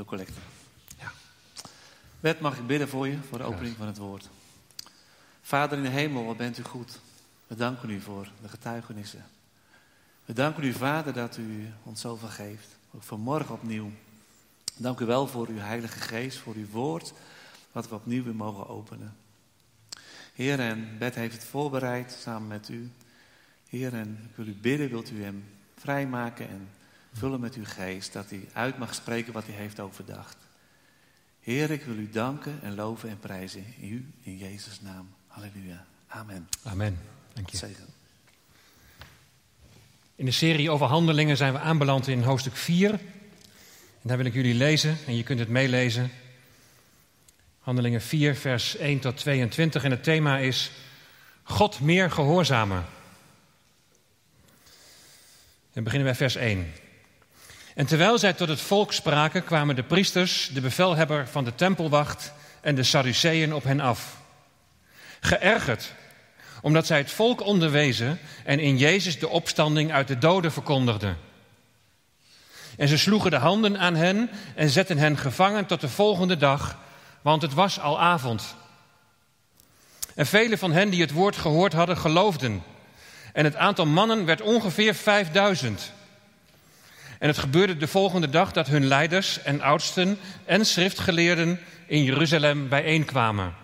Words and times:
de 0.00 0.06
collecte. 0.06 0.40
Ja. 0.98 1.12
Bert, 2.20 2.40
mag 2.40 2.58
ik 2.58 2.66
bidden 2.66 2.88
voor 2.88 3.08
je, 3.08 3.18
voor 3.28 3.38
de 3.38 3.44
opening 3.44 3.76
van 3.76 3.86
het 3.86 3.98
woord. 3.98 4.28
Vader 5.42 5.78
in 5.78 5.84
de 5.84 5.90
hemel, 5.90 6.24
wat 6.24 6.36
bent 6.36 6.58
u 6.58 6.62
goed. 6.62 6.98
We 7.46 7.54
danken 7.54 7.90
u 7.90 8.00
voor 8.00 8.28
de 8.42 8.48
getuigenissen. 8.48 9.24
We 10.24 10.32
danken 10.32 10.64
u, 10.64 10.72
Vader, 10.72 11.12
dat 11.12 11.36
u 11.36 11.72
ons 11.82 12.00
zoveel 12.00 12.28
geeft. 12.28 12.76
Ook 12.90 13.02
vanmorgen 13.02 13.54
opnieuw. 13.54 13.90
Dank 14.76 15.00
u 15.00 15.04
wel 15.04 15.26
voor 15.26 15.48
uw 15.48 15.58
Heilige 15.58 15.98
Geest, 15.98 16.38
voor 16.38 16.54
uw 16.54 16.68
woord, 16.70 17.12
wat 17.72 17.88
we 17.88 17.94
opnieuw 17.94 18.22
weer 18.22 18.34
mogen 18.34 18.68
openen. 18.68 19.16
Heer, 20.34 20.60
en 20.60 20.98
Bert 20.98 21.14
heeft 21.14 21.34
het 21.34 21.44
voorbereid 21.44 22.18
samen 22.22 22.48
met 22.48 22.68
u. 22.68 22.90
Heer, 23.68 23.94
en 23.94 24.18
ik 24.30 24.36
wil 24.36 24.46
u 24.46 24.54
bidden, 24.54 24.88
wilt 24.88 25.10
u 25.10 25.22
hem 25.22 25.44
vrijmaken 25.76 26.48
en 26.48 26.68
vullen 27.12 27.40
met 27.40 27.54
uw 27.54 27.64
geest, 27.64 28.12
dat 28.12 28.30
hij 28.30 28.48
uit 28.52 28.78
mag 28.78 28.94
spreken 28.94 29.32
wat 29.32 29.46
hij 29.46 29.54
heeft 29.54 29.80
overdacht. 29.80 30.36
Heer, 31.40 31.70
ik 31.70 31.82
wil 31.82 31.96
u 31.96 32.10
danken 32.10 32.58
en 32.62 32.74
loven 32.74 33.08
en 33.08 33.18
prijzen 33.18 33.64
in 33.78 33.88
u, 33.88 34.12
in 34.22 34.36
Jezus' 34.36 34.80
naam. 34.80 35.08
Halleluja. 35.26 35.84
Amen. 36.06 36.48
Amen. 36.62 36.98
Dank 37.32 37.48
je. 37.48 37.68
In 40.14 40.24
de 40.24 40.30
serie 40.30 40.70
over 40.70 40.86
handelingen 40.86 41.36
zijn 41.36 41.52
we 41.52 41.58
aanbeland 41.58 42.06
in 42.06 42.22
hoofdstuk 42.22 42.56
4. 42.56 42.90
En 42.90 42.98
daar 44.08 44.16
wil 44.16 44.26
ik 44.26 44.34
jullie 44.34 44.54
lezen 44.54 44.96
en 45.06 45.16
je 45.16 45.22
kunt 45.22 45.38
het 45.38 45.48
meelezen. 45.48 46.10
Handelingen 47.60 48.00
4, 48.00 48.36
vers 48.36 48.76
1 48.76 49.00
tot 49.00 49.16
22. 49.16 49.84
En 49.84 49.90
het 49.90 50.02
thema 50.02 50.38
is 50.38 50.70
God 51.42 51.80
meer 51.80 52.10
gehoorzamen. 52.10 52.84
En 55.72 55.84
beginnen 55.84 56.08
bij 56.08 56.16
vers 56.16 56.34
1. 56.34 56.72
En 57.74 57.86
terwijl 57.86 58.18
zij 58.18 58.32
tot 58.32 58.48
het 58.48 58.60
volk 58.60 58.92
spraken, 58.92 59.44
kwamen 59.44 59.76
de 59.76 59.82
priesters, 59.82 60.50
de 60.52 60.60
bevelhebber 60.60 61.28
van 61.28 61.44
de 61.44 61.54
tempelwacht 61.54 62.32
en 62.60 62.74
de 62.74 62.82
Sadduceeën 62.82 63.54
op 63.54 63.64
hen 63.64 63.80
af. 63.80 64.16
Geërgerd, 65.20 65.92
omdat 66.62 66.86
zij 66.86 66.98
het 66.98 67.10
volk 67.10 67.40
onderwezen 67.40 68.18
en 68.44 68.58
in 68.58 68.78
Jezus 68.78 69.18
de 69.18 69.28
opstanding 69.28 69.92
uit 69.92 70.08
de 70.08 70.18
doden 70.18 70.52
verkondigden. 70.52 71.18
En 72.76 72.88
ze 72.88 72.98
sloegen 72.98 73.30
de 73.30 73.36
handen 73.36 73.78
aan 73.78 73.94
hen 73.94 74.30
en 74.54 74.68
zetten 74.68 74.98
hen 74.98 75.16
gevangen 75.16 75.66
tot 75.66 75.80
de 75.80 75.88
volgende 75.88 76.36
dag, 76.36 76.78
want 77.22 77.42
het 77.42 77.54
was 77.54 77.80
al 77.80 78.00
avond. 78.00 78.54
En 80.14 80.26
vele 80.26 80.58
van 80.58 80.72
hen 80.72 80.90
die 80.90 81.00
het 81.00 81.12
woord 81.12 81.36
gehoord 81.36 81.72
hadden, 81.72 81.96
geloofden. 81.96 82.62
En 83.32 83.44
het 83.44 83.56
aantal 83.56 83.86
mannen 83.86 84.24
werd 84.24 84.40
ongeveer 84.40 84.94
vijfduizend. 84.94 85.92
En 87.20 87.28
het 87.28 87.38
gebeurde 87.38 87.76
de 87.76 87.86
volgende 87.86 88.28
dag 88.28 88.52
dat 88.52 88.66
hun 88.66 88.86
leiders 88.86 89.42
en 89.42 89.60
oudsten 89.60 90.18
en 90.44 90.66
schriftgeleerden 90.66 91.60
in 91.86 92.04
Jeruzalem 92.04 92.68
bijeenkwamen. 92.68 93.54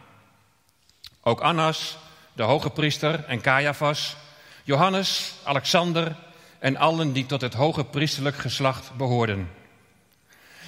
Ook 1.21 1.41
Annas, 1.41 1.99
de 2.33 2.43
hoge 2.43 2.71
priester 2.71 3.25
en 3.25 3.41
Caiaphas, 3.41 4.17
Johannes, 4.65 5.33
Alexander 5.45 6.17
en 6.59 6.77
allen 6.77 7.13
die 7.13 7.27
tot 7.27 7.41
het 7.41 7.55
hoge 7.55 7.85
priesterlijk 7.85 8.37
geslacht 8.37 8.97
behoorden. 8.97 9.49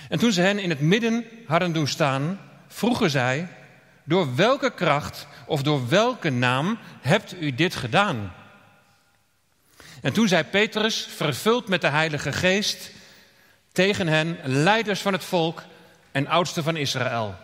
En 0.09 0.19
toen 0.19 0.33
ze 0.33 0.41
hen 0.41 0.59
in 0.59 0.71
het 0.71 0.81
midden 0.81 1.25
hadden 1.47 1.73
doen 1.73 1.89
staan, 1.89 2.41
vroegen 2.69 3.11
zij: 3.11 3.49
Door 4.05 4.35
welke 4.35 4.75
kracht 4.75 5.27
of 5.47 5.63
door 5.63 5.89
welke 5.89 6.31
naam 6.31 6.79
hebt 7.01 7.41
u 7.41 7.55
dit 7.55 7.75
gedaan? 7.75 8.33
En 10.03 10.13
toen 10.13 10.29
zei 10.29 10.45
Petrus, 10.45 11.09
vervuld 11.17 11.69
met 11.69 11.81
de 11.81 11.89
Heilige 11.89 12.33
Geest, 12.33 12.91
tegen 13.73 14.07
hen, 14.07 14.39
leiders 14.45 15.01
van 15.01 15.13
het 15.13 15.25
volk 15.25 15.63
en 16.13 16.29
oudsten 16.29 16.63
van 16.63 16.77
Israël. 16.77 17.35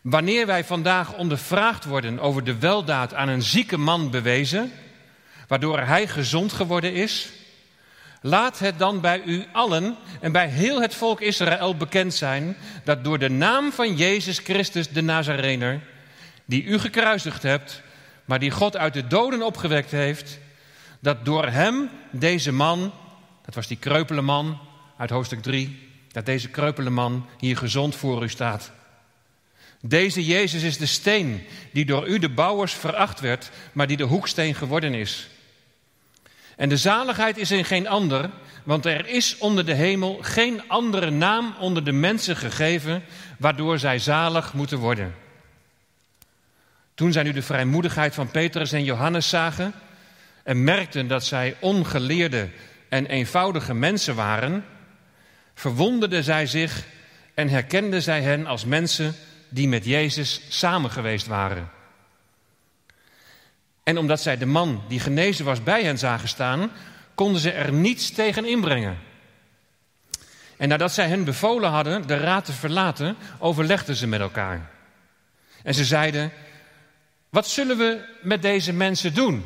Wanneer 0.00 0.46
wij 0.46 0.64
vandaag 0.64 1.14
ondervraagd 1.14 1.84
worden 1.84 2.18
over 2.18 2.44
de 2.44 2.58
weldaad 2.58 3.14
aan 3.14 3.28
een 3.28 3.42
zieke 3.42 3.76
man 3.76 4.10
bewezen, 4.10 4.72
waardoor 5.48 5.78
hij 5.80 6.06
gezond 6.06 6.52
geworden 6.52 6.94
is, 6.94 7.28
laat 8.20 8.58
het 8.58 8.78
dan 8.78 9.00
bij 9.00 9.22
u 9.24 9.44
allen 9.52 9.96
en 10.20 10.32
bij 10.32 10.48
heel 10.48 10.80
het 10.80 10.94
volk 10.94 11.20
Israël 11.20 11.76
bekend 11.76 12.14
zijn 12.14 12.56
dat 12.84 13.04
door 13.04 13.18
de 13.18 13.30
naam 13.30 13.72
van 13.72 13.96
Jezus 13.96 14.38
Christus 14.38 14.88
de 14.88 15.02
Nazarener, 15.02 15.80
die 16.44 16.64
u 16.64 16.78
gekruisigd 16.78 17.42
hebt, 17.42 17.82
maar 18.24 18.38
die 18.38 18.50
God 18.50 18.76
uit 18.76 18.94
de 18.94 19.06
doden 19.06 19.42
opgewekt 19.42 19.90
heeft, 19.90 20.38
dat 21.02 21.24
door 21.24 21.46
hem 21.46 21.90
deze 22.10 22.52
man, 22.52 22.92
dat 23.44 23.54
was 23.54 23.66
die 23.66 23.76
kreupele 23.76 24.20
man 24.20 24.58
uit 24.96 25.10
hoofdstuk 25.10 25.42
3, 25.42 25.88
dat 26.12 26.26
deze 26.26 26.48
kreupele 26.48 26.90
man 26.90 27.26
hier 27.38 27.56
gezond 27.56 27.96
voor 27.96 28.22
u 28.22 28.28
staat. 28.28 28.72
Deze 29.80 30.24
Jezus 30.24 30.62
is 30.62 30.78
de 30.78 30.86
steen 30.86 31.46
die 31.72 31.84
door 31.84 32.06
u 32.06 32.18
de 32.18 32.28
bouwers 32.28 32.72
veracht 32.72 33.20
werd, 33.20 33.50
maar 33.72 33.86
die 33.86 33.96
de 33.96 34.04
hoeksteen 34.04 34.54
geworden 34.54 34.94
is. 34.94 35.28
En 36.56 36.68
de 36.68 36.76
zaligheid 36.76 37.36
is 37.36 37.50
in 37.50 37.64
geen 37.64 37.88
ander, 37.88 38.30
want 38.64 38.86
er 38.86 39.06
is 39.06 39.38
onder 39.38 39.66
de 39.66 39.74
hemel 39.74 40.18
geen 40.20 40.68
andere 40.68 41.10
naam 41.10 41.54
onder 41.60 41.84
de 41.84 41.92
mensen 41.92 42.36
gegeven, 42.36 43.02
waardoor 43.38 43.78
zij 43.78 43.98
zalig 43.98 44.52
moeten 44.52 44.78
worden. 44.78 45.14
Toen 46.94 47.12
zij 47.12 47.22
nu 47.22 47.32
de 47.32 47.42
vrijmoedigheid 47.42 48.14
van 48.14 48.30
Petrus 48.30 48.72
en 48.72 48.84
Johannes 48.84 49.28
zagen 49.28 49.74
en 50.42 50.64
merkten 50.64 51.06
dat 51.06 51.24
zij 51.24 51.56
ongeleerde 51.60 52.48
en 52.88 53.06
eenvoudige 53.06 53.74
mensen 53.74 54.14
waren, 54.14 54.64
verwonderden 55.54 56.24
zij 56.24 56.46
zich 56.46 56.84
en 57.34 57.48
herkenden 57.48 58.02
zij 58.02 58.22
hen 58.22 58.46
als 58.46 58.64
mensen 58.64 59.14
die 59.48 59.68
met 59.68 59.84
Jezus 59.84 60.40
samen 60.48 60.90
geweest 60.90 61.26
waren. 61.26 61.70
En 63.82 63.98
omdat 63.98 64.20
zij 64.20 64.36
de 64.36 64.46
man 64.46 64.82
die 64.88 65.00
genezen 65.00 65.44
was 65.44 65.62
bij 65.62 65.82
hen 65.82 65.98
zagen 65.98 66.28
staan, 66.28 66.70
konden 67.14 67.40
ze 67.40 67.50
er 67.50 67.72
niets 67.72 68.10
tegen 68.10 68.44
inbrengen. 68.44 68.98
En 70.56 70.68
nadat 70.68 70.92
zij 70.92 71.08
hen 71.08 71.24
bevolen 71.24 71.70
hadden 71.70 72.06
de 72.06 72.16
raad 72.16 72.44
te 72.44 72.52
verlaten, 72.52 73.16
overlegden 73.38 73.96
ze 73.96 74.06
met 74.06 74.20
elkaar. 74.20 74.70
En 75.62 75.74
ze 75.74 75.84
zeiden: 75.84 76.32
Wat 77.28 77.48
zullen 77.48 77.78
we 77.78 78.04
met 78.22 78.42
deze 78.42 78.72
mensen 78.72 79.14
doen? 79.14 79.44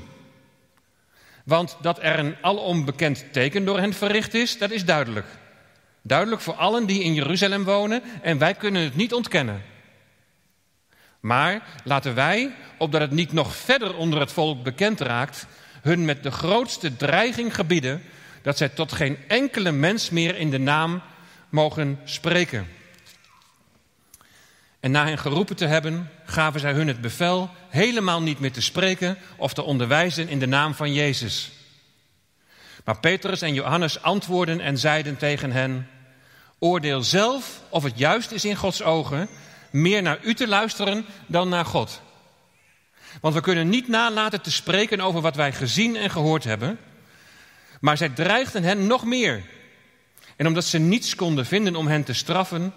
Want 1.47 1.77
dat 1.81 1.99
er 2.03 2.19
een 2.19 2.37
alom 2.41 2.85
bekend 2.85 3.25
teken 3.33 3.65
door 3.65 3.79
hen 3.79 3.93
verricht 3.93 4.35
is, 4.35 4.59
dat 4.59 4.71
is 4.71 4.85
duidelijk. 4.85 5.27
Duidelijk 6.03 6.41
voor 6.43 6.55
allen 6.55 6.87
die 6.87 7.03
in 7.03 7.15
Jeruzalem 7.15 7.65
wonen 7.65 8.03
en 8.23 8.39
wij 8.39 8.55
kunnen 8.55 8.83
het 8.83 8.97
niet 8.97 9.15
ontkennen. 9.15 9.63
Maar 11.21 11.63
laten 11.85 12.15
wij, 12.15 12.55
opdat 12.79 13.01
het 13.01 13.11
niet 13.11 13.33
nog 13.33 13.57
verder 13.57 13.97
onder 13.97 14.21
het 14.21 14.33
volk 14.33 14.63
bekend 14.63 15.01
raakt, 15.01 15.47
hun 15.83 16.05
met 16.05 16.23
de 16.23 16.31
grootste 16.31 16.97
dreiging 16.97 17.55
gebieden 17.55 18.03
dat 18.43 18.57
zij 18.57 18.69
tot 18.69 18.93
geen 18.93 19.19
enkele 19.27 19.73
mens 19.73 20.11
meer 20.11 20.37
in 20.37 20.51
de 20.51 20.59
naam 20.59 21.03
mogen 21.49 21.99
spreken. 22.05 22.69
En 24.87 24.93
na 24.93 25.05
hen 25.05 25.19
geroepen 25.19 25.57
te 25.57 25.67
hebben, 25.67 26.11
gaven 26.25 26.61
zij 26.61 26.73
hun 26.73 26.89
het 26.89 27.01
bevel 27.01 27.51
helemaal 27.69 28.23
niet 28.23 28.39
meer 28.39 28.53
te 28.53 28.63
spreken 28.63 29.19
of 29.37 29.55
te 29.55 29.63
onderwijzen 29.63 30.29
in 30.29 30.39
de 30.39 30.47
naam 30.47 30.75
van 30.75 30.93
Jezus. 30.93 31.51
Maar 32.85 33.01
Petrus 33.01 33.43
en 33.43 33.55
Johannes 33.55 34.03
antwoordden 34.03 34.61
en 34.61 34.79
zeiden 34.79 35.17
tegen 35.17 35.53
hen: 35.53 35.89
Oordeel 36.59 37.03
zelf 37.03 37.61
of 37.69 37.83
het 37.83 37.99
juist 37.99 38.31
is 38.31 38.45
in 38.45 38.57
Gods 38.57 38.83
ogen 38.83 39.29
meer 39.71 40.03
naar 40.03 40.19
u 40.23 40.35
te 40.35 40.49
luisteren 40.49 41.05
dan 41.27 41.49
naar 41.49 41.65
God. 41.65 42.01
Want 43.21 43.35
we 43.35 43.41
kunnen 43.41 43.69
niet 43.69 43.89
nalaten 43.89 44.41
te 44.41 44.53
spreken 44.53 45.01
over 45.01 45.21
wat 45.21 45.37
wij 45.37 45.53
gezien 45.53 45.97
en 45.97 46.11
gehoord 46.11 46.45
hebben. 46.45 46.79
Maar 47.81 47.97
zij 47.97 48.09
dreigden 48.09 48.63
hen 48.63 48.87
nog 48.87 49.05
meer. 49.05 49.43
En 50.37 50.47
omdat 50.47 50.65
ze 50.65 50.79
niets 50.79 51.15
konden 51.15 51.47
vinden 51.47 51.77
om 51.77 51.87
hen 51.87 52.05
te 52.05 52.13
straffen, 52.13 52.73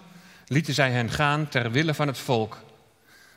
lieten 0.50 0.74
zij 0.74 0.90
hen 0.90 1.10
gaan 1.10 1.48
ter 1.48 1.70
wille 1.70 1.94
van 1.94 2.06
het 2.06 2.18
volk. 2.18 2.58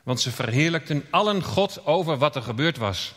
Want 0.04 0.22
ze 0.22 0.32
verheerlijkten 0.32 1.06
allen 1.10 1.44
God 1.44 1.86
over 1.86 2.18
wat 2.18 2.36
er 2.36 2.42
gebeurd 2.42 2.78
was. 2.78 3.14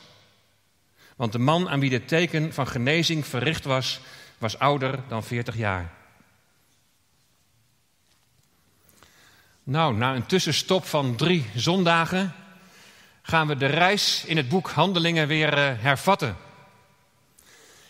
Want 1.16 1.32
de 1.32 1.38
man 1.38 1.68
aan 1.68 1.80
wie 1.80 1.90
dit 1.90 2.08
teken 2.08 2.52
van 2.52 2.68
genezing 2.68 3.26
verricht 3.26 3.64
was, 3.64 4.00
was 4.38 4.58
ouder 4.58 4.98
dan 5.08 5.24
40 5.24 5.56
jaar. 5.56 5.92
Nou, 9.62 9.94
na 9.94 10.14
een 10.14 10.26
tussenstop 10.26 10.84
van 10.84 11.16
drie 11.16 11.46
zondagen 11.54 12.32
gaan 13.22 13.46
we 13.46 13.56
de 13.56 13.66
reis 13.66 14.24
in 14.26 14.36
het 14.36 14.48
boek 14.48 14.70
Handelingen 14.70 15.28
weer 15.28 15.58
uh, 15.58 15.82
hervatten. 15.82 16.36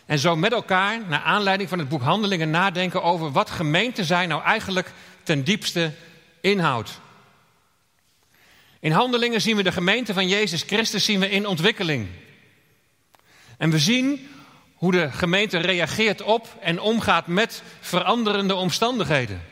En 0.04 0.18
zo 0.18 0.36
met 0.36 0.52
elkaar, 0.52 1.06
naar 1.08 1.22
aanleiding 1.22 1.68
van 1.68 1.78
het 1.78 1.88
boek 1.88 2.02
Handelingen, 2.02 2.50
nadenken 2.50 3.02
over 3.02 3.32
wat 3.32 3.50
gemeente 3.50 4.04
zijn 4.04 4.28
nou 4.28 4.42
eigenlijk 4.42 4.92
ten 5.26 5.44
diepste 5.44 5.92
inhoudt. 6.40 7.00
In 8.80 8.92
Handelingen 8.92 9.40
zien 9.40 9.56
we 9.56 9.62
de 9.62 9.72
gemeente 9.72 10.14
van 10.14 10.28
Jezus 10.28 10.62
Christus 10.62 11.04
zien 11.04 11.20
we 11.20 11.30
in 11.30 11.46
ontwikkeling. 11.46 12.08
En 13.58 13.70
we 13.70 13.78
zien 13.78 14.28
hoe 14.74 14.92
de 14.92 15.10
gemeente 15.10 15.58
reageert 15.58 16.22
op 16.22 16.56
en 16.60 16.80
omgaat 16.80 17.26
met 17.26 17.62
veranderende 17.80 18.54
omstandigheden. 18.54 19.42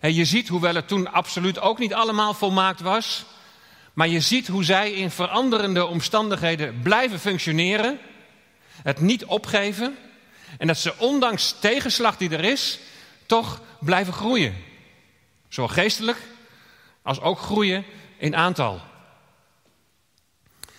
je 0.00 0.24
ziet, 0.24 0.48
hoewel 0.48 0.74
het 0.74 0.88
toen 0.88 1.12
absoluut 1.12 1.60
ook 1.60 1.78
niet 1.78 1.94
allemaal 1.94 2.34
volmaakt 2.34 2.80
was, 2.80 3.24
maar 3.92 4.08
je 4.08 4.20
ziet 4.20 4.46
hoe 4.46 4.64
zij 4.64 4.92
in 4.92 5.10
veranderende 5.10 5.86
omstandigheden 5.86 6.80
blijven 6.82 7.20
functioneren, 7.20 7.98
het 8.82 9.00
niet 9.00 9.24
opgeven 9.24 9.96
en 10.58 10.66
dat 10.66 10.78
ze 10.78 10.98
ondanks 10.98 11.56
tegenslag 11.60 12.16
die 12.16 12.30
er 12.30 12.44
is, 12.44 12.78
blijven 13.80 14.12
groeien. 14.12 14.54
Zowel 15.48 15.70
geestelijk 15.74 16.18
als 17.02 17.20
ook 17.20 17.38
groeien 17.38 17.84
in 18.18 18.36
aantal. 18.36 18.80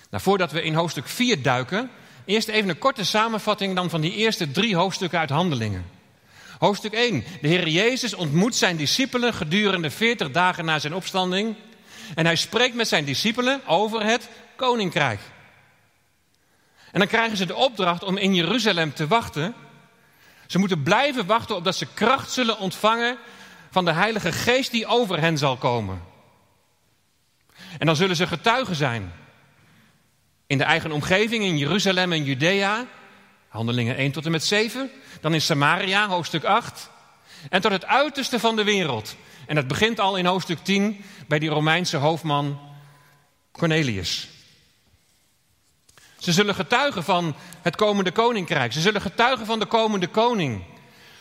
Nou, 0.10 0.24
voordat 0.24 0.52
we 0.52 0.64
in 0.64 0.74
hoofdstuk 0.74 1.08
4 1.08 1.42
duiken, 1.42 1.90
eerst 2.26 2.48
even 2.48 2.70
een 2.70 2.78
korte 2.78 3.06
samenvatting 3.06 3.76
dan 3.76 3.90
van 3.90 4.02
die 4.02 4.14
eerste 4.14 4.52
drie 4.52 4.76
hoofdstukken 4.76 5.20
uit 5.20 5.30
Handelingen. 5.30 5.86
Hoofdstuk 6.60 6.94
1. 6.94 7.24
De 7.42 7.48
Heer 7.48 7.68
Jezus 7.68 8.14
ontmoet 8.14 8.56
zijn 8.56 8.78
discipelen 8.78 9.34
gedurende 9.34 9.90
40 9.90 10.32
dagen 10.32 10.66
na 10.66 10.80
zijn 10.80 10.94
opstanding. 10.94 11.56
En 12.16 12.26
hij 12.26 12.36
spreekt 12.36 12.76
met 12.76 12.88
zijn 12.88 13.06
discipelen 13.06 13.68
over 13.68 14.04
het 14.04 14.30
koninkrijk. 14.56 15.20
En 16.92 17.00
dan 17.00 17.08
krijgen 17.08 17.38
ze 17.38 17.46
de 17.46 17.56
opdracht 17.56 18.04
om 18.04 18.18
in 18.18 18.36
Jeruzalem 18.36 18.94
te 18.94 19.08
wachten. 19.08 19.54
Ze 20.48 20.58
moeten 20.58 20.84
blijven 20.84 21.26
wachten 21.26 21.56
opdat 21.56 21.76
ze 21.76 21.88
kracht 21.94 22.32
zullen 22.32 22.60
ontvangen 22.60 23.18
van 23.72 23.86
de 23.86 23.92
Heilige 23.92 24.32
Geest 24.32 24.72
die 24.72 24.86
over 24.86 25.20
hen 25.20 25.38
zal 25.38 25.58
komen. 25.58 26.02
En 27.78 27.86
dan 27.86 27.96
zullen 27.96 28.16
ze 28.16 28.28
getuigen 28.28 28.76
zijn. 28.76 29.14
In 30.48 30.58
de 30.58 30.64
eigen 30.64 30.92
omgeving, 30.92 31.44
in 31.44 31.58
Jeruzalem 31.58 32.12
en 32.12 32.24
Judea, 32.24 32.86
handelingen 33.48 33.96
1 33.96 34.12
tot 34.12 34.26
en 34.26 34.32
met 34.32 34.44
7. 34.44 34.92
Dan 35.22 35.34
in 35.34 35.42
Samaria, 35.42 36.08
hoofdstuk 36.08 36.44
8. 36.44 36.90
En 37.50 37.62
tot 37.62 37.72
het 37.72 37.86
uiterste 37.86 38.40
van 38.40 38.56
de 38.56 38.64
wereld. 38.64 39.16
En 39.48 39.56
dat 39.56 39.68
begint 39.68 40.00
al 40.00 40.16
in 40.16 40.26
hoofdstuk 40.26 40.60
10 40.64 41.04
bij 41.28 41.40
die 41.40 41.50
Romeinse 41.50 41.98
hoofdman 41.98 42.60
Cornelius. 43.52 44.30
Ze 46.18 46.32
zullen 46.32 46.56
getuigen 46.56 47.04
van 47.04 47.36
het 47.62 47.76
komende 47.76 48.12
koninkrijk. 48.12 48.74
Ze 48.74 48.82
zullen 48.82 49.02
getuigen 49.02 49.46
van 49.46 49.60
de 49.60 49.66
komende 49.66 50.08
koning. 50.08 50.64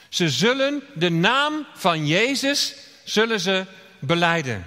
Ze 0.08 0.28
zullen 0.28 0.82
de 0.94 1.10
naam 1.10 1.66
van 1.74 2.06
Jezus 2.06 2.74
zullen 3.04 3.40
ze 3.40 3.66
beleiden. 3.98 4.66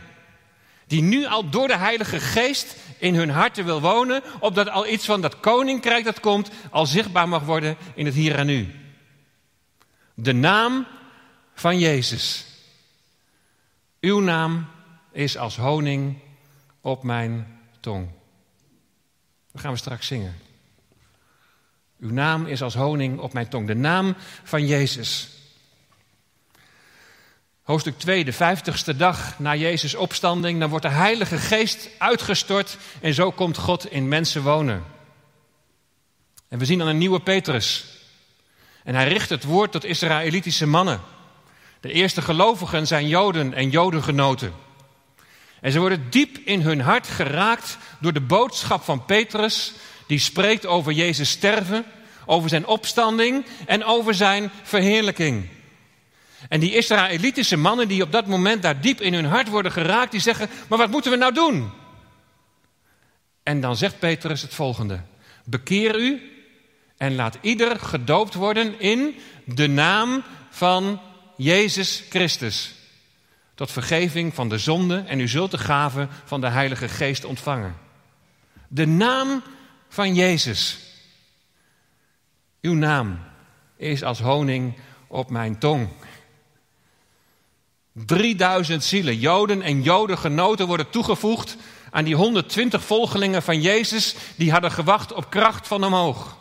Die 0.88 1.02
nu 1.02 1.26
al 1.26 1.50
door 1.50 1.68
de 1.68 1.78
Heilige 1.78 2.20
Geest 2.20 2.76
in 2.98 3.16
hun 3.16 3.30
harten 3.30 3.66
wil 3.66 3.82
wonen, 3.82 4.24
opdat 4.40 4.70
al 4.70 4.88
iets 4.88 5.06
van 5.06 5.22
dat 5.22 5.40
koninkrijk 5.40 6.04
dat 6.04 6.20
komt 6.20 6.50
al 6.72 6.86
zichtbaar 6.86 7.30
mag 7.30 7.44
worden 7.44 7.78
in 7.96 8.06
het 8.06 8.16
hier 8.16 8.36
en 8.36 8.46
nu. 8.46 8.76
De 10.14 10.34
naam 10.34 10.88
van 11.54 11.80
Jezus. 11.80 12.46
Uw 14.00 14.20
naam 14.20 14.68
is 15.12 15.38
als 15.38 15.58
honing 15.58 16.18
op 16.82 17.04
mijn 17.04 17.60
tong. 17.80 18.17
Gaan 19.60 19.72
we 19.72 19.78
straks 19.78 20.08
zingen. 20.08 20.40
Uw 22.00 22.12
naam 22.12 22.46
is 22.46 22.62
als 22.62 22.76
honing 22.76 23.20
op 23.20 23.34
mijn 23.34 23.50
tong. 23.50 23.68
De 23.68 23.76
naam 23.76 24.16
van 24.44 24.66
Jezus. 24.66 25.30
Hoofdstuk 27.62 27.98
2, 27.98 28.26
de 28.26 28.34
vijftigste 28.34 28.96
dag 28.96 29.40
na 29.40 29.56
Jezus' 29.56 29.96
opstanding. 29.96 30.60
Dan 30.60 30.70
wordt 30.70 30.86
de 30.86 30.92
Heilige 30.92 31.38
Geest 31.38 31.90
uitgestort 31.98 32.78
en 33.02 33.14
zo 33.14 33.32
komt 33.32 33.58
God 33.58 33.92
in 33.92 34.08
mensen 34.08 34.44
wonen. 34.44 34.84
En 36.48 36.60
we 36.60 36.66
zien 36.66 36.78
dan 36.78 36.88
een 36.88 36.98
nieuwe 36.98 37.20
Petrus. 37.20 37.86
En 38.84 38.96
hij 38.96 39.08
richt 39.08 39.30
het 39.30 39.44
woord 39.44 39.72
tot 39.72 39.84
Israëlitische 39.84 40.68
mannen. 40.68 41.02
De 41.80 41.92
eerste 41.92 42.22
gelovigen 42.22 42.88
zijn 42.88 43.08
Joden 43.08 43.54
en 43.54 43.70
Jodengenoten. 43.70 44.54
En 45.62 45.72
ze 45.72 45.80
worden 45.80 46.10
diep 46.10 46.38
in 46.38 46.62
hun 46.62 46.82
hart 46.82 47.08
geraakt 47.08 47.78
door 48.00 48.14
de 48.14 48.22
boodschap 48.22 48.84
van 48.84 49.06
Petrus, 49.06 49.74
die 50.08 50.20
spreekt 50.20 50.66
over 50.66 50.92
Jezus 50.92 51.30
sterven, 51.30 51.86
over 52.26 52.50
zijn 52.50 52.68
opstanding 52.68 53.46
en 53.66 53.84
over 53.84 54.14
zijn 54.14 54.52
verheerlijking. 54.64 55.50
En 56.50 56.60
die 56.60 56.76
Israëlitische 56.76 57.58
mannen 57.58 57.88
die 57.88 58.04
op 58.04 58.12
dat 58.12 58.28
moment 58.28 58.62
daar 58.62 58.82
diep 58.82 59.02
in 59.02 59.14
hun 59.14 59.26
hart 59.26 59.50
worden 59.50 59.72
geraakt, 59.72 60.12
die 60.12 60.22
zeggen, 60.22 60.50
maar 60.68 60.78
wat 60.78 60.90
moeten 60.92 61.12
we 61.12 61.18
nou 61.18 61.34
doen? 61.34 61.72
En 63.44 63.62
dan 63.62 63.78
zegt 63.78 64.00
Petrus 64.00 64.42
het 64.42 64.54
volgende, 64.54 65.02
bekeer 65.44 66.00
u 66.00 66.32
en 66.98 67.16
laat 67.16 67.38
ieder 67.42 67.80
gedoopt 67.80 68.34
worden 68.34 68.80
in 68.80 69.16
de 69.46 69.68
naam 69.68 70.24
van 70.50 71.02
Jezus 71.38 72.04
Christus. 72.10 72.77
Tot 73.58 73.72
vergeving 73.72 74.34
van 74.36 74.50
de 74.50 74.58
zonde 74.58 75.04
en 75.08 75.20
u 75.20 75.28
zult 75.28 75.52
de 75.52 75.58
gave 75.58 76.08
van 76.26 76.42
de 76.42 76.48
Heilige 76.48 76.88
Geest 76.88 77.26
ontvangen. 77.26 77.78
De 78.68 78.88
naam 78.88 79.44
van 79.90 80.16
Jezus. 80.16 80.80
Uw 82.62 82.74
naam 82.74 83.20
is 83.78 84.04
als 84.04 84.20
honing 84.20 84.78
op 85.08 85.30
mijn 85.30 85.60
tong. 85.60 85.90
3000 87.94 88.84
zielen, 88.84 89.18
Joden 89.18 89.62
en 89.62 89.82
Jodengenoten, 89.82 90.68
worden 90.68 90.90
toegevoegd 90.90 91.58
aan 91.92 92.04
die 92.06 92.16
120 92.16 92.84
volgelingen 92.84 93.44
van 93.44 93.62
Jezus 93.62 94.16
die 94.36 94.52
hadden 94.52 94.72
gewacht 94.72 95.14
op 95.14 95.30
kracht 95.30 95.68
van 95.68 95.84
omhoog. 95.84 96.38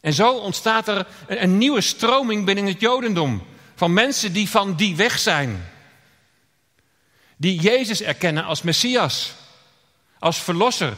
En 0.00 0.12
zo 0.12 0.32
ontstaat 0.32 0.88
er 0.88 1.06
een 1.26 1.58
nieuwe 1.58 1.80
stroming 1.80 2.44
binnen 2.44 2.66
het 2.66 2.80
Jodendom 2.80 3.42
van 3.76 3.92
mensen 3.92 4.32
die 4.32 4.48
van 4.48 4.74
die 4.74 4.96
weg 4.96 5.18
zijn. 5.18 5.68
Die 7.36 7.60
Jezus 7.60 8.02
erkennen 8.02 8.44
als 8.44 8.62
Messias, 8.62 9.34
als 10.18 10.38
Verlosser 10.38 10.94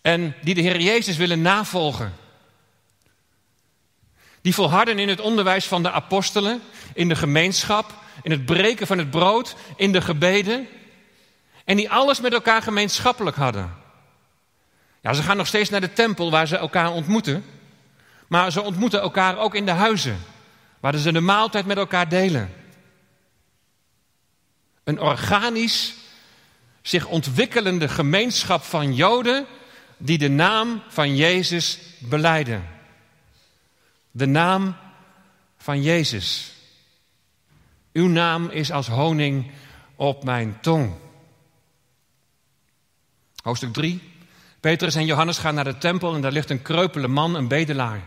en 0.00 0.34
die 0.42 0.54
de 0.54 0.60
Heer 0.60 0.80
Jezus 0.80 1.16
willen 1.16 1.42
navolgen. 1.42 2.14
Die 4.40 4.54
volharden 4.54 4.98
in 4.98 5.08
het 5.08 5.20
onderwijs 5.20 5.66
van 5.66 5.82
de 5.82 5.90
apostelen, 5.90 6.62
in 6.94 7.08
de 7.08 7.16
gemeenschap, 7.16 7.94
in 8.22 8.30
het 8.30 8.44
breken 8.44 8.86
van 8.86 8.98
het 8.98 9.10
brood, 9.10 9.56
in 9.76 9.92
de 9.92 10.00
gebeden. 10.00 10.68
En 11.64 11.76
die 11.76 11.90
alles 11.90 12.20
met 12.20 12.32
elkaar 12.32 12.62
gemeenschappelijk 12.62 13.36
hadden. 13.36 13.74
Ja, 15.00 15.12
ze 15.12 15.22
gaan 15.22 15.36
nog 15.36 15.46
steeds 15.46 15.70
naar 15.70 15.80
de 15.80 15.92
tempel 15.92 16.30
waar 16.30 16.46
ze 16.46 16.56
elkaar 16.56 16.92
ontmoeten. 16.92 17.44
Maar 18.26 18.52
ze 18.52 18.62
ontmoeten 18.62 19.00
elkaar 19.00 19.38
ook 19.38 19.54
in 19.54 19.64
de 19.64 19.70
huizen, 19.70 20.18
waar 20.80 20.96
ze 20.96 21.12
de 21.12 21.20
maaltijd 21.20 21.66
met 21.66 21.76
elkaar 21.76 22.08
delen. 22.08 22.52
Een 24.84 25.00
organisch, 25.00 25.94
zich 26.82 27.06
ontwikkelende 27.06 27.88
gemeenschap 27.88 28.62
van 28.62 28.94
Joden 28.94 29.46
die 29.96 30.18
de 30.18 30.28
naam 30.28 30.82
van 30.88 31.16
Jezus 31.16 31.78
beleiden 31.98 32.76
de 34.18 34.26
naam 34.26 34.76
van 35.56 35.82
Jezus. 35.82 36.52
Uw 37.92 38.08
naam 38.08 38.48
is 38.48 38.70
als 38.70 38.88
honing 38.88 39.50
op 39.96 40.24
mijn 40.24 40.58
tong. 40.60 40.94
Hoofdstuk 43.42 43.72
3. 43.72 44.02
Petrus 44.60 44.94
en 44.94 45.06
Johannes 45.06 45.38
gaan 45.38 45.54
naar 45.54 45.64
de 45.64 45.78
tempel 45.78 46.14
en 46.14 46.20
daar 46.20 46.32
ligt 46.32 46.50
een 46.50 46.62
kreupele 46.62 47.08
man, 47.08 47.34
een 47.34 47.48
bedelaar. 47.48 48.02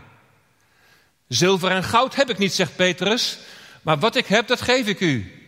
Zilver 1.34 1.70
en 1.70 1.84
goud 1.84 2.14
heb 2.14 2.30
ik 2.30 2.38
niet, 2.38 2.52
zegt 2.52 2.76
Petrus, 2.76 3.38
maar 3.82 3.98
wat 3.98 4.16
ik 4.16 4.26
heb, 4.26 4.46
dat 4.46 4.60
geef 4.60 4.86
ik 4.86 5.00
u. 5.00 5.42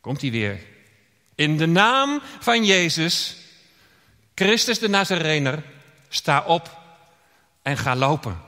Komt 0.00 0.20
hij 0.20 0.30
weer. 0.30 0.60
In 1.34 1.56
de 1.56 1.66
naam 1.66 2.22
van 2.40 2.64
Jezus, 2.64 3.36
Christus 4.34 4.78
de 4.78 4.88
Nazarener, 4.88 5.62
sta 6.08 6.44
op 6.46 6.78
en 7.62 7.76
ga 7.76 7.96
lopen. 7.96 8.40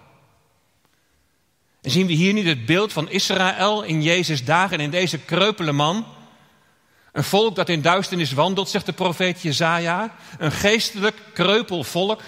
En 1.82 1.90
zien 1.90 2.06
we 2.06 2.12
hier 2.12 2.32
niet 2.32 2.46
het 2.46 2.66
beeld 2.66 2.92
van 2.92 3.10
Israël 3.10 3.82
in 3.82 4.02
Jezus' 4.02 4.44
dagen 4.44 4.78
en 4.78 4.84
in 4.84 4.90
deze 4.90 5.18
kreupele 5.18 5.72
man? 5.72 6.06
Een 7.12 7.24
volk 7.24 7.56
dat 7.56 7.68
in 7.68 7.82
duisternis 7.82 8.32
wandelt, 8.32 8.68
zegt 8.68 8.86
de 8.86 8.92
profeet 8.92 9.42
Jezaja. 9.42 10.14
Een 10.38 10.52
geestelijk 10.52 11.16
kreupel 11.32 11.84
volk, 11.84 12.20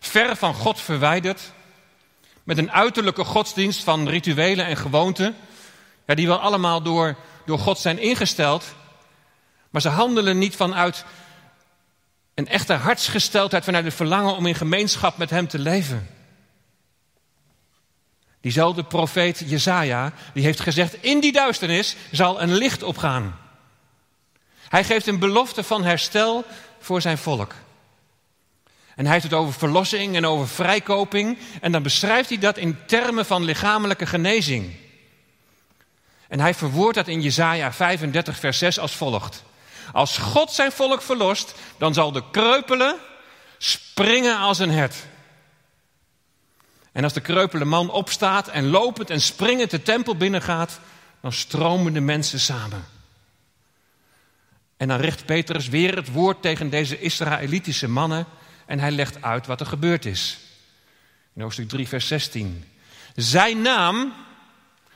ver 0.00 0.36
van 0.36 0.54
God 0.54 0.80
verwijderd. 0.80 1.52
Met 2.44 2.58
een 2.58 2.72
uiterlijke 2.72 3.24
godsdienst 3.24 3.82
van 3.84 4.08
rituelen 4.08 4.66
en 4.66 4.76
gewoonten. 4.76 5.36
Ja, 6.06 6.14
die 6.14 6.26
wel 6.26 6.38
allemaal 6.38 6.82
door, 6.82 7.16
door 7.46 7.58
God 7.58 7.78
zijn 7.78 7.98
ingesteld. 7.98 8.64
Maar 9.70 9.80
ze 9.82 9.88
handelen 9.88 10.38
niet 10.38 10.56
vanuit 10.56 11.04
een 12.34 12.48
echte 12.48 12.72
hartsgesteldheid, 12.72 13.64
vanuit 13.64 13.84
het 13.84 13.94
verlangen 13.94 14.36
om 14.36 14.46
in 14.46 14.54
gemeenschap 14.54 15.16
met 15.16 15.30
Hem 15.30 15.48
te 15.48 15.58
leven. 15.58 16.08
Diezelfde 18.40 18.84
profeet 18.84 19.42
Jezaja, 19.46 20.12
die 20.34 20.44
heeft 20.44 20.60
gezegd, 20.60 21.02
in 21.02 21.20
die 21.20 21.32
duisternis 21.32 21.96
zal 22.10 22.42
een 22.42 22.54
licht 22.54 22.82
opgaan. 22.82 23.38
Hij 24.68 24.84
geeft 24.84 25.06
een 25.06 25.18
belofte 25.18 25.62
van 25.62 25.84
herstel 25.84 26.44
voor 26.78 27.00
zijn 27.00 27.18
volk. 27.18 27.54
En 28.96 29.04
hij 29.04 29.12
heeft 29.12 29.24
het 29.24 29.34
over 29.34 29.52
verlossing 29.52 30.16
en 30.16 30.26
over 30.26 30.48
vrijkoping. 30.48 31.38
En 31.60 31.72
dan 31.72 31.82
beschrijft 31.82 32.28
hij 32.28 32.38
dat 32.38 32.56
in 32.56 32.78
termen 32.86 33.26
van 33.26 33.44
lichamelijke 33.44 34.06
genezing. 34.06 34.74
En 36.28 36.40
hij 36.40 36.54
verwoordt 36.54 36.94
dat 36.94 37.08
in 37.08 37.20
Jesaja 37.20 37.72
35, 37.72 38.38
vers 38.38 38.58
6 38.58 38.78
als 38.78 38.92
volgt. 38.92 39.42
Als 39.92 40.18
God 40.18 40.50
zijn 40.50 40.72
volk 40.72 41.02
verlost, 41.02 41.54
dan 41.78 41.94
zal 41.94 42.12
de 42.12 42.22
kreupele 42.30 42.98
springen 43.58 44.38
als 44.38 44.58
een 44.58 44.70
hert. 44.70 44.94
En 46.92 47.04
als 47.04 47.12
de 47.12 47.20
kreupele 47.20 47.64
man 47.64 47.90
opstaat 47.90 48.48
en 48.48 48.70
lopend 48.70 49.10
en 49.10 49.20
springend 49.20 49.70
de 49.70 49.82
tempel 49.82 50.16
binnengaat, 50.16 50.80
dan 51.20 51.32
stromen 51.32 51.92
de 51.92 52.00
mensen 52.00 52.40
samen. 52.40 52.84
En 54.76 54.88
dan 54.88 55.00
richt 55.00 55.26
Petrus 55.26 55.68
weer 55.68 55.96
het 55.96 56.12
woord 56.12 56.42
tegen 56.42 56.70
deze 56.70 57.00
Israëlitische 57.00 57.88
mannen 57.88 58.26
en 58.66 58.78
hij 58.78 58.90
legt 58.90 59.22
uit 59.22 59.46
wat 59.46 59.60
er 59.60 59.66
gebeurd 59.66 60.04
is. 60.04 60.38
In 61.34 61.42
hoofdstuk 61.42 61.68
3, 61.68 61.88
vers 61.88 62.06
16. 62.06 62.64
Zijn 63.14 63.62
naam, 63.62 64.12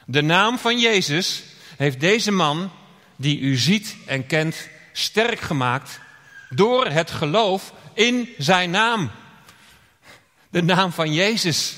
de 0.06 0.23
naam 0.23 0.58
van 0.58 0.80
Jezus, 0.80 1.42
heeft 1.76 2.00
deze 2.00 2.32
man, 2.32 2.70
die 3.16 3.38
u 3.38 3.56
ziet 3.56 3.96
en 4.06 4.26
kent, 4.26 4.68
sterk 4.92 5.40
gemaakt 5.40 6.00
door 6.49 6.87
het 6.87 7.11
geloof 7.11 7.73
in 7.94 8.28
zijn 8.38 8.70
naam. 8.70 9.11
De 10.50 10.62
naam 10.62 10.92
van 10.92 11.12
Jezus. 11.12 11.76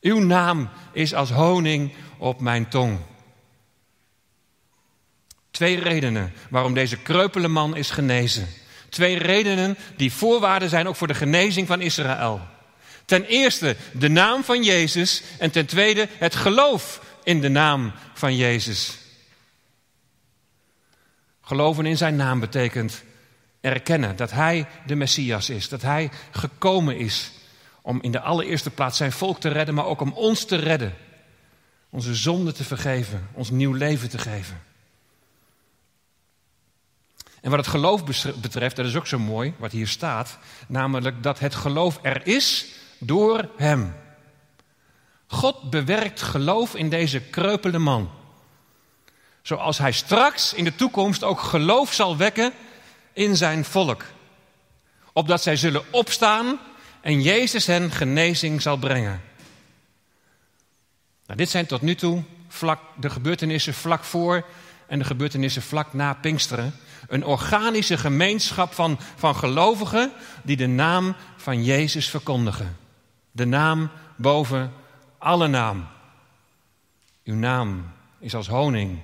Uw 0.00 0.18
naam 0.18 0.68
is 0.92 1.14
als 1.14 1.30
honing 1.30 1.92
op 2.18 2.40
mijn 2.40 2.68
tong. 2.68 2.98
Twee 5.50 5.80
redenen 5.80 6.32
waarom 6.50 6.74
deze 6.74 6.96
kreupele 6.98 7.48
man 7.48 7.76
is 7.76 7.90
genezen. 7.90 8.48
Twee 8.92 9.18
redenen 9.18 9.78
die 9.96 10.12
voorwaarden 10.12 10.68
zijn 10.68 10.88
ook 10.88 10.96
voor 10.96 11.06
de 11.06 11.14
genezing 11.14 11.66
van 11.66 11.80
Israël. 11.80 12.40
Ten 13.04 13.24
eerste 13.24 13.76
de 13.92 14.08
naam 14.08 14.44
van 14.44 14.62
Jezus 14.62 15.22
en 15.38 15.50
ten 15.50 15.66
tweede 15.66 16.08
het 16.18 16.34
geloof 16.34 17.02
in 17.24 17.40
de 17.40 17.48
naam 17.48 17.92
van 18.14 18.36
Jezus. 18.36 18.98
Geloven 21.40 21.86
in 21.86 21.96
zijn 21.96 22.16
naam 22.16 22.40
betekent 22.40 23.02
erkennen 23.60 24.16
dat 24.16 24.30
hij 24.30 24.66
de 24.86 24.94
Messias 24.94 25.50
is, 25.50 25.68
dat 25.68 25.82
hij 25.82 26.10
gekomen 26.30 26.96
is 26.96 27.32
om 27.82 28.02
in 28.02 28.12
de 28.12 28.20
allereerste 28.20 28.70
plaats 28.70 28.96
zijn 28.96 29.12
volk 29.12 29.40
te 29.40 29.48
redden, 29.48 29.74
maar 29.74 29.86
ook 29.86 30.00
om 30.00 30.12
ons 30.12 30.44
te 30.44 30.56
redden. 30.56 30.94
Onze 31.90 32.14
zonde 32.14 32.52
te 32.52 32.64
vergeven, 32.64 33.28
ons 33.32 33.50
nieuw 33.50 33.72
leven 33.72 34.10
te 34.10 34.18
geven. 34.18 34.71
En 37.42 37.50
wat 37.50 37.58
het 37.58 37.68
geloof 37.68 38.04
betreft, 38.40 38.76
dat 38.76 38.86
is 38.86 38.96
ook 38.96 39.06
zo 39.06 39.18
mooi, 39.18 39.54
wat 39.58 39.72
hier 39.72 39.88
staat, 39.88 40.38
namelijk 40.68 41.22
dat 41.22 41.38
het 41.38 41.54
geloof 41.54 41.98
er 42.02 42.26
is 42.26 42.66
door 42.98 43.48
Hem. 43.56 43.94
God 45.26 45.70
bewerkt 45.70 46.22
geloof 46.22 46.74
in 46.74 46.88
deze 46.88 47.20
kreupele 47.20 47.78
man. 47.78 48.10
Zoals 49.42 49.78
Hij 49.78 49.92
straks 49.92 50.54
in 50.54 50.64
de 50.64 50.74
toekomst 50.74 51.24
ook 51.24 51.40
geloof 51.40 51.92
zal 51.92 52.16
wekken 52.16 52.52
in 53.12 53.36
zijn 53.36 53.64
volk. 53.64 54.04
Opdat 55.12 55.42
zij 55.42 55.56
zullen 55.56 55.84
opstaan 55.90 56.58
en 57.00 57.22
Jezus 57.22 57.66
hen 57.66 57.90
genezing 57.90 58.62
zal 58.62 58.76
brengen. 58.76 59.22
Nou, 61.26 61.38
dit 61.38 61.50
zijn 61.50 61.66
tot 61.66 61.80
nu 61.80 61.94
toe 61.94 62.22
vlak, 62.48 62.80
de 62.96 63.10
gebeurtenissen 63.10 63.74
vlak 63.74 64.04
voor 64.04 64.46
en 64.92 64.98
de 64.98 65.04
gebeurtenissen 65.04 65.62
vlak 65.62 65.92
na 65.92 66.14
Pinksteren. 66.14 66.74
Een 67.08 67.24
organische 67.24 67.98
gemeenschap 67.98 68.72
van, 68.72 68.98
van 69.16 69.36
gelovigen 69.36 70.12
die 70.42 70.56
de 70.56 70.66
naam 70.66 71.16
van 71.36 71.64
Jezus 71.64 72.08
verkondigen. 72.08 72.76
De 73.30 73.44
naam 73.44 73.90
boven 74.16 74.72
alle 75.18 75.48
naam. 75.48 75.86
Uw 77.24 77.34
naam 77.34 77.92
is 78.18 78.34
als 78.34 78.48
honing 78.48 78.98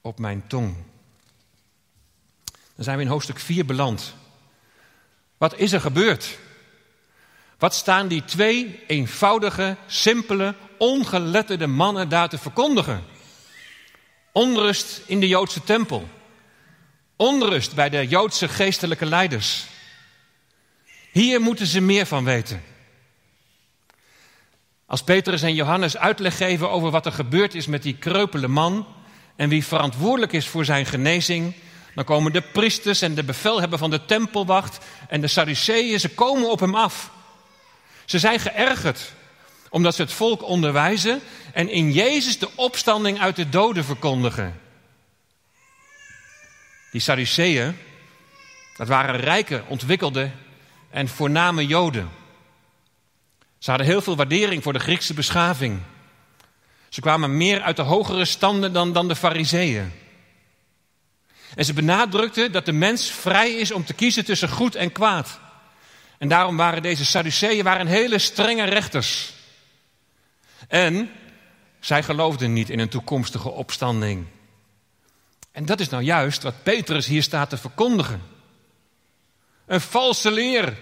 op 0.00 0.18
mijn 0.18 0.46
tong. 0.46 0.74
Dan 2.74 2.84
zijn 2.84 2.96
we 2.96 3.02
in 3.02 3.08
hoofdstuk 3.08 3.38
4 3.38 3.64
beland. 3.64 4.14
Wat 5.36 5.58
is 5.58 5.72
er 5.72 5.80
gebeurd? 5.80 6.38
Wat 7.58 7.74
staan 7.74 8.08
die 8.08 8.24
twee 8.24 8.84
eenvoudige, 8.86 9.76
simpele, 9.86 10.54
ongeletterde 10.78 11.66
mannen 11.66 12.08
daar 12.08 12.28
te 12.28 12.38
verkondigen? 12.38 13.11
Onrust 14.32 15.02
in 15.06 15.20
de 15.20 15.28
Joodse 15.28 15.64
tempel. 15.64 16.08
Onrust 17.16 17.74
bij 17.74 17.88
de 17.88 18.08
Joodse 18.08 18.48
geestelijke 18.48 19.06
leiders. 19.06 19.64
Hier 21.10 21.40
moeten 21.40 21.66
ze 21.66 21.80
meer 21.80 22.06
van 22.06 22.24
weten. 22.24 22.62
Als 24.86 25.02
Petrus 25.02 25.42
en 25.42 25.54
Johannes 25.54 25.96
uitleg 25.96 26.36
geven 26.36 26.70
over 26.70 26.90
wat 26.90 27.06
er 27.06 27.12
gebeurd 27.12 27.54
is 27.54 27.66
met 27.66 27.82
die 27.82 27.96
kreupele 27.96 28.48
man 28.48 28.86
en 29.36 29.48
wie 29.48 29.64
verantwoordelijk 29.64 30.32
is 30.32 30.48
voor 30.48 30.64
zijn 30.64 30.86
genezing, 30.86 31.54
dan 31.94 32.04
komen 32.04 32.32
de 32.32 32.40
priesters 32.40 33.02
en 33.02 33.14
de 33.14 33.24
bevelhebber 33.24 33.78
van 33.78 33.90
de 33.90 34.04
tempelwacht 34.04 34.84
en 35.08 35.20
de 35.20 35.26
Sadduceeën, 35.26 36.00
ze 36.00 36.08
komen 36.08 36.50
op 36.50 36.60
hem 36.60 36.74
af. 36.74 37.10
Ze 38.04 38.18
zijn 38.18 38.40
geërgerd 38.40 39.12
omdat 39.72 39.94
ze 39.94 40.02
het 40.02 40.12
volk 40.12 40.42
onderwijzen 40.42 41.20
en 41.52 41.68
in 41.68 41.92
Jezus 41.92 42.38
de 42.38 42.48
opstanding 42.54 43.20
uit 43.20 43.36
de 43.36 43.48
doden 43.48 43.84
verkondigen. 43.84 44.60
Die 46.90 47.00
Sadduceeën, 47.00 47.76
dat 48.76 48.88
waren 48.88 49.16
rijke, 49.16 49.62
ontwikkelde 49.66 50.30
en 50.90 51.08
voorname 51.08 51.66
Joden. 51.66 52.10
Ze 53.58 53.70
hadden 53.70 53.88
heel 53.88 54.02
veel 54.02 54.16
waardering 54.16 54.62
voor 54.62 54.72
de 54.72 54.78
Griekse 54.78 55.14
beschaving. 55.14 55.80
Ze 56.88 57.00
kwamen 57.00 57.36
meer 57.36 57.62
uit 57.62 57.76
de 57.76 57.82
hogere 57.82 58.24
standen 58.24 58.72
dan, 58.72 58.92
dan 58.92 59.08
de 59.08 59.16
Fariseeën. 59.16 59.92
En 61.54 61.64
ze 61.64 61.72
benadrukten 61.72 62.52
dat 62.52 62.64
de 62.64 62.72
mens 62.72 63.10
vrij 63.10 63.52
is 63.52 63.72
om 63.72 63.84
te 63.84 63.94
kiezen 63.94 64.24
tussen 64.24 64.48
goed 64.48 64.74
en 64.74 64.92
kwaad. 64.92 65.40
En 66.18 66.28
daarom 66.28 66.56
waren 66.56 66.82
deze 66.82 67.04
Sadduceeën 67.04 67.64
waren 67.64 67.86
hele 67.86 68.18
strenge 68.18 68.64
rechters. 68.64 69.40
En 70.68 71.10
zij 71.80 72.02
geloofden 72.02 72.52
niet 72.52 72.70
in 72.70 72.78
een 72.78 72.88
toekomstige 72.88 73.50
opstanding. 73.50 74.26
En 75.52 75.66
dat 75.66 75.80
is 75.80 75.88
nou 75.88 76.02
juist 76.02 76.42
wat 76.42 76.62
Petrus 76.62 77.06
hier 77.06 77.22
staat 77.22 77.50
te 77.50 77.56
verkondigen. 77.56 78.22
Een 79.66 79.80
valse 79.80 80.30
leer. 80.30 80.76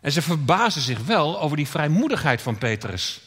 En 0.00 0.12
ze 0.12 0.22
verbazen 0.22 0.82
zich 0.82 0.98
wel 0.98 1.40
over 1.40 1.56
die 1.56 1.68
vrijmoedigheid 1.68 2.42
van 2.42 2.58
Petrus. 2.58 3.20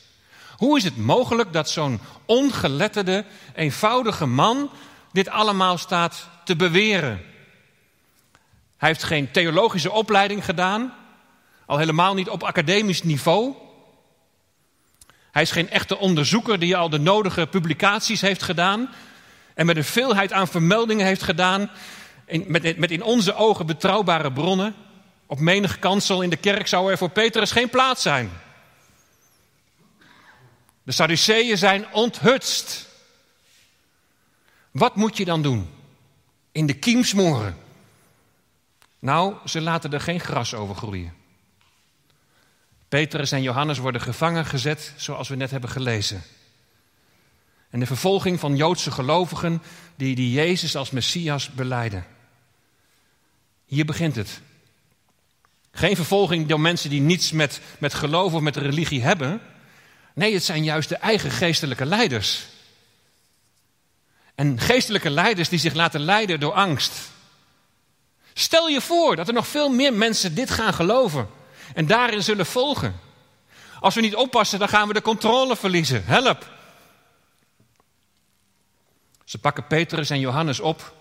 Hoe 0.58 0.78
is 0.78 0.84
het 0.84 0.98
mogelijk 0.98 1.54
dat 1.54 1.70
zo'n 1.70 2.00
ongeletterde, 2.26 3.26
eenvoudige 3.56 4.26
man 4.26 4.70
dit 5.12 5.30
allemaal 5.30 5.78
staat 5.78 6.30
te 6.44 6.56
beweren? 6.56 7.22
Hij 8.78 8.90
heeft 8.90 9.04
geen 9.04 9.32
theologische 9.32 9.92
opleiding 9.92 10.46
gedaan, 10.46 10.94
al 11.66 11.78
helemaal 11.78 12.14
niet 12.14 12.30
op 12.30 12.44
academisch 12.44 13.04
niveau. 13.04 13.56
Hij 15.36 15.44
is 15.44 15.52
geen 15.52 15.70
echte 15.70 15.98
onderzoeker 15.98 16.60
die 16.60 16.78
al 16.78 16.90
de 16.90 17.00
nodige 17.00 17.48
publicaties 17.48 18.22
heeft 18.22 18.44
gedaan 18.44 18.90
en 19.54 19.66
met 19.66 19.78
een 19.78 19.84
veelheid 19.84 20.34
aan 20.34 20.48
vermeldingen 20.48 21.06
heeft 21.06 21.24
gedaan, 21.24 21.70
met, 22.46 22.78
met 22.78 22.92
in 22.92 23.04
onze 23.04 23.36
ogen 23.36 23.66
betrouwbare 23.66 24.32
bronnen. 24.32 24.76
Op 25.26 25.40
menig 25.40 25.80
kansel 25.80 26.22
in 26.22 26.30
de 26.30 26.36
kerk 26.36 26.68
zou 26.68 26.92
er 26.92 26.98
voor 26.98 27.10
Petrus 27.10 27.52
geen 27.52 27.70
plaats 27.70 28.02
zijn. 28.02 28.32
De 30.84 30.92
Sadduceeën 30.92 31.58
zijn 31.58 31.86
onthutst. 31.94 32.88
Wat 34.72 34.96
moet 34.96 35.18
je 35.18 35.26
dan 35.26 35.42
doen? 35.42 35.70
In 36.52 36.66
de 36.66 36.74
kiem 36.74 37.04
smoren. 37.04 37.58
Nou, 39.00 39.36
ze 39.46 39.62
laten 39.62 39.94
er 39.94 40.02
geen 40.02 40.20
gras 40.20 40.54
over 40.54 40.76
groeien. 40.76 41.25
Petrus 42.90 43.32
en 43.32 43.42
Johannes 43.42 43.78
worden 43.78 44.02
gevangen 44.02 44.46
gezet, 44.46 44.94
zoals 44.96 45.28
we 45.28 45.36
net 45.36 45.52
hebben 45.52 45.70
gelezen. 45.70 46.24
En 47.70 47.80
de 47.80 47.86
vervolging 47.86 48.40
van 48.40 48.56
Joodse 48.56 48.92
gelovigen 48.92 49.62
die, 49.96 50.16
die 50.16 50.32
Jezus 50.32 50.76
als 50.76 50.90
Messias 50.90 51.50
beleiden. 51.50 52.06
Hier 53.66 53.86
begint 53.86 54.16
het. 54.16 54.42
Geen 55.72 55.96
vervolging 55.96 56.48
door 56.48 56.60
mensen 56.60 56.90
die 56.90 57.02
niets 57.02 57.32
met, 57.32 57.62
met 57.78 57.94
geloof 57.94 58.34
of 58.34 58.42
met 58.42 58.56
religie 58.56 59.04
hebben. 59.04 59.42
Nee, 60.14 60.34
het 60.34 60.44
zijn 60.44 60.64
juist 60.64 60.90
de 60.90 60.96
eigen 60.96 61.32
geestelijke 61.32 61.86
leiders. 61.86 62.46
En 64.36 64.60
geestelijke 64.60 65.10
leiders 65.10 65.50
die 65.50 65.60
zich 65.60 65.74
laten 65.74 66.00
leiden 66.00 66.40
door 66.40 66.54
angst. 66.54 66.94
Stel 68.34 68.68
je 68.68 68.82
voor 68.82 69.16
dat 69.16 69.28
er 69.28 69.34
nog 69.34 69.48
veel 69.48 69.70
meer 69.70 69.94
mensen 69.94 70.36
dit 70.36 70.52
gaan 70.52 70.74
geloven 70.74 71.28
en 71.74 71.86
daarin 71.86 72.24
zullen 72.24 72.46
volgen. 72.46 73.00
Als 73.80 73.96
we 73.96 74.02
niet 74.02 74.16
oppassen, 74.16 74.60
dan 74.60 74.70
gaan 74.70 74.88
we 74.88 74.94
de 74.94 75.02
controle 75.02 75.56
verliezen. 75.56 76.06
Help! 76.06 76.54
Ze 79.24 79.38
pakken 79.38 79.68
Petrus 79.68 80.10
en 80.10 80.20
Johannes 80.20 80.60
op, 80.60 80.96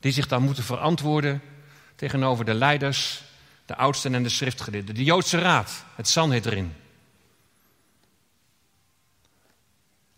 die 0.00 0.12
zich 0.12 0.28
dan 0.28 0.42
moeten 0.42 0.64
verantwoorden 0.64 1.42
tegenover 1.96 2.44
de 2.44 2.54
leiders, 2.54 3.22
de 3.66 3.76
oudsten 3.76 4.14
en 4.14 4.22
de 4.22 4.28
schriftgeleerden. 4.28 4.94
De 4.94 5.04
Joodse 5.04 5.38
raad, 5.38 5.84
het 5.94 6.08
Sanhedrin. 6.08 6.74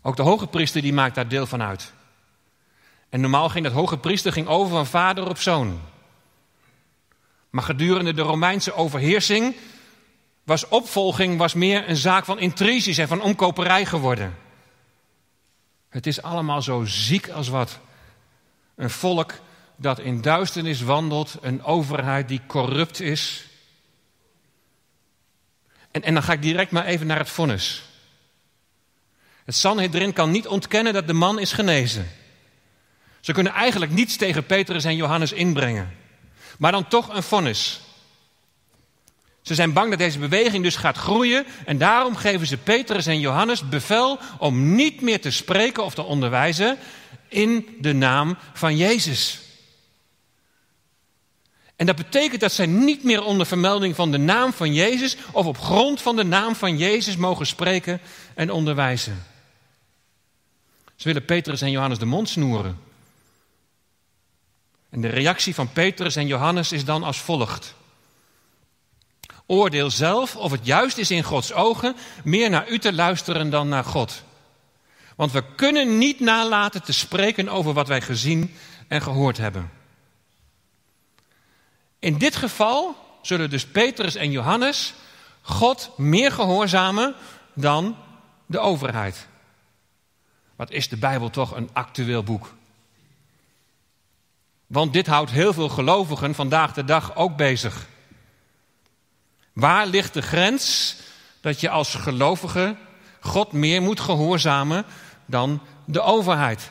Ook 0.02 0.16
de 0.16 0.22
hoge 0.22 0.46
priester 0.46 0.82
die 0.82 0.92
maakt 0.92 1.14
daar 1.14 1.28
deel 1.28 1.46
van 1.46 1.62
uit. 1.62 1.92
En 3.08 3.20
normaal 3.20 3.48
ging 3.48 3.64
dat 3.64 3.72
hoge 3.72 3.98
priester 3.98 4.32
ging 4.32 4.46
over 4.46 4.70
van 4.70 4.86
vader 4.86 5.28
op 5.28 5.38
zoon. 5.38 5.80
Maar 7.50 7.62
gedurende 7.62 8.14
de 8.14 8.22
Romeinse 8.22 8.74
overheersing 8.74 9.56
was 10.44 10.68
opvolging 10.68 11.38
was 11.38 11.54
meer 11.54 11.88
een 11.88 11.96
zaak 11.96 12.24
van 12.24 12.38
intriges 12.38 12.98
en 12.98 13.08
van 13.08 13.22
omkoperij 13.22 13.86
geworden. 13.86 14.36
Het 15.88 16.06
is 16.06 16.22
allemaal 16.22 16.62
zo 16.62 16.84
ziek 16.84 17.28
als 17.28 17.48
wat. 17.48 17.78
Een 18.76 18.90
volk 18.90 19.32
dat 19.76 19.98
in 19.98 20.20
duisternis 20.20 20.80
wandelt, 20.80 21.36
een 21.40 21.62
overheid 21.62 22.28
die 22.28 22.40
corrupt 22.46 23.00
is. 23.00 23.44
En, 25.90 26.02
en 26.02 26.14
dan 26.14 26.22
ga 26.22 26.32
ik 26.32 26.42
direct 26.42 26.70
maar 26.70 26.84
even 26.84 27.06
naar 27.06 27.18
het 27.18 27.30
vonnis. 27.30 27.82
Het 29.44 29.54
Sanhedrin 29.54 30.12
kan 30.12 30.30
niet 30.30 30.46
ontkennen 30.46 30.92
dat 30.92 31.06
de 31.06 31.12
man 31.12 31.38
is 31.38 31.52
genezen. 31.52 32.10
Ze 33.20 33.32
kunnen 33.32 33.52
eigenlijk 33.52 33.92
niets 33.92 34.16
tegen 34.16 34.46
Petrus 34.46 34.84
en 34.84 34.96
Johannes 34.96 35.32
inbrengen. 35.32 35.96
Maar 36.58 36.72
dan 36.72 36.88
toch 36.88 37.08
een 37.08 37.22
vonnis. 37.22 37.80
Ze 39.44 39.54
zijn 39.54 39.72
bang 39.72 39.90
dat 39.90 39.98
deze 39.98 40.18
beweging 40.18 40.64
dus 40.64 40.76
gaat 40.76 40.96
groeien 40.96 41.46
en 41.66 41.78
daarom 41.78 42.16
geven 42.16 42.46
ze 42.46 42.56
Petrus 42.56 43.06
en 43.06 43.20
Johannes 43.20 43.68
bevel 43.68 44.18
om 44.38 44.74
niet 44.74 45.00
meer 45.00 45.20
te 45.20 45.30
spreken 45.30 45.84
of 45.84 45.94
te 45.94 46.02
onderwijzen 46.02 46.78
in 47.28 47.76
de 47.80 47.92
naam 47.92 48.36
van 48.52 48.76
Jezus. 48.76 49.40
En 51.76 51.86
dat 51.86 51.96
betekent 51.96 52.40
dat 52.40 52.52
zij 52.52 52.66
niet 52.66 53.04
meer 53.04 53.22
onder 53.24 53.46
vermelding 53.46 53.94
van 53.94 54.10
de 54.10 54.18
naam 54.18 54.52
van 54.52 54.74
Jezus 54.74 55.16
of 55.32 55.46
op 55.46 55.58
grond 55.58 56.02
van 56.02 56.16
de 56.16 56.24
naam 56.24 56.54
van 56.54 56.78
Jezus 56.78 57.16
mogen 57.16 57.46
spreken 57.46 58.00
en 58.34 58.50
onderwijzen. 58.50 59.24
Ze 60.96 61.08
willen 61.08 61.24
Petrus 61.24 61.62
en 61.62 61.70
Johannes 61.70 61.98
de 61.98 62.06
mond 62.06 62.28
snoeren. 62.28 62.78
En 64.90 65.00
de 65.00 65.08
reactie 65.08 65.54
van 65.54 65.72
Petrus 65.72 66.16
en 66.16 66.26
Johannes 66.26 66.72
is 66.72 66.84
dan 66.84 67.02
als 67.02 67.18
volgt. 67.18 67.74
Oordeel 69.46 69.90
zelf 69.90 70.36
of 70.36 70.50
het 70.50 70.66
juist 70.66 70.98
is 70.98 71.10
in 71.10 71.22
Gods 71.22 71.52
ogen 71.52 71.96
meer 72.24 72.50
naar 72.50 72.68
u 72.68 72.78
te 72.78 72.92
luisteren 72.92 73.50
dan 73.50 73.68
naar 73.68 73.84
God. 73.84 74.22
Want 75.16 75.32
we 75.32 75.44
kunnen 75.54 75.98
niet 75.98 76.20
nalaten 76.20 76.82
te 76.82 76.92
spreken 76.92 77.48
over 77.48 77.72
wat 77.72 77.88
wij 77.88 78.00
gezien 78.00 78.54
en 78.88 79.02
gehoord 79.02 79.36
hebben. 79.36 79.70
In 81.98 82.18
dit 82.18 82.36
geval 82.36 82.96
zullen 83.22 83.50
dus 83.50 83.66
Petrus 83.66 84.14
en 84.14 84.30
Johannes 84.30 84.94
God 85.42 85.90
meer 85.96 86.32
gehoorzamen 86.32 87.14
dan 87.54 87.96
de 88.46 88.58
overheid. 88.58 89.26
Wat 90.56 90.70
is 90.70 90.88
de 90.88 90.96
Bijbel 90.96 91.30
toch 91.30 91.56
een 91.56 91.70
actueel 91.72 92.22
boek? 92.22 92.54
Want 94.66 94.92
dit 94.92 95.06
houdt 95.06 95.30
heel 95.30 95.52
veel 95.52 95.68
gelovigen 95.68 96.34
vandaag 96.34 96.72
de 96.72 96.84
dag 96.84 97.16
ook 97.16 97.36
bezig. 97.36 97.86
Waar 99.54 99.86
ligt 99.86 100.14
de 100.14 100.22
grens 100.22 100.96
dat 101.40 101.60
je 101.60 101.70
als 101.70 101.94
gelovige 101.94 102.76
God 103.20 103.52
meer 103.52 103.82
moet 103.82 104.00
gehoorzamen 104.00 104.84
dan 105.26 105.62
de 105.84 106.00
overheid? 106.00 106.70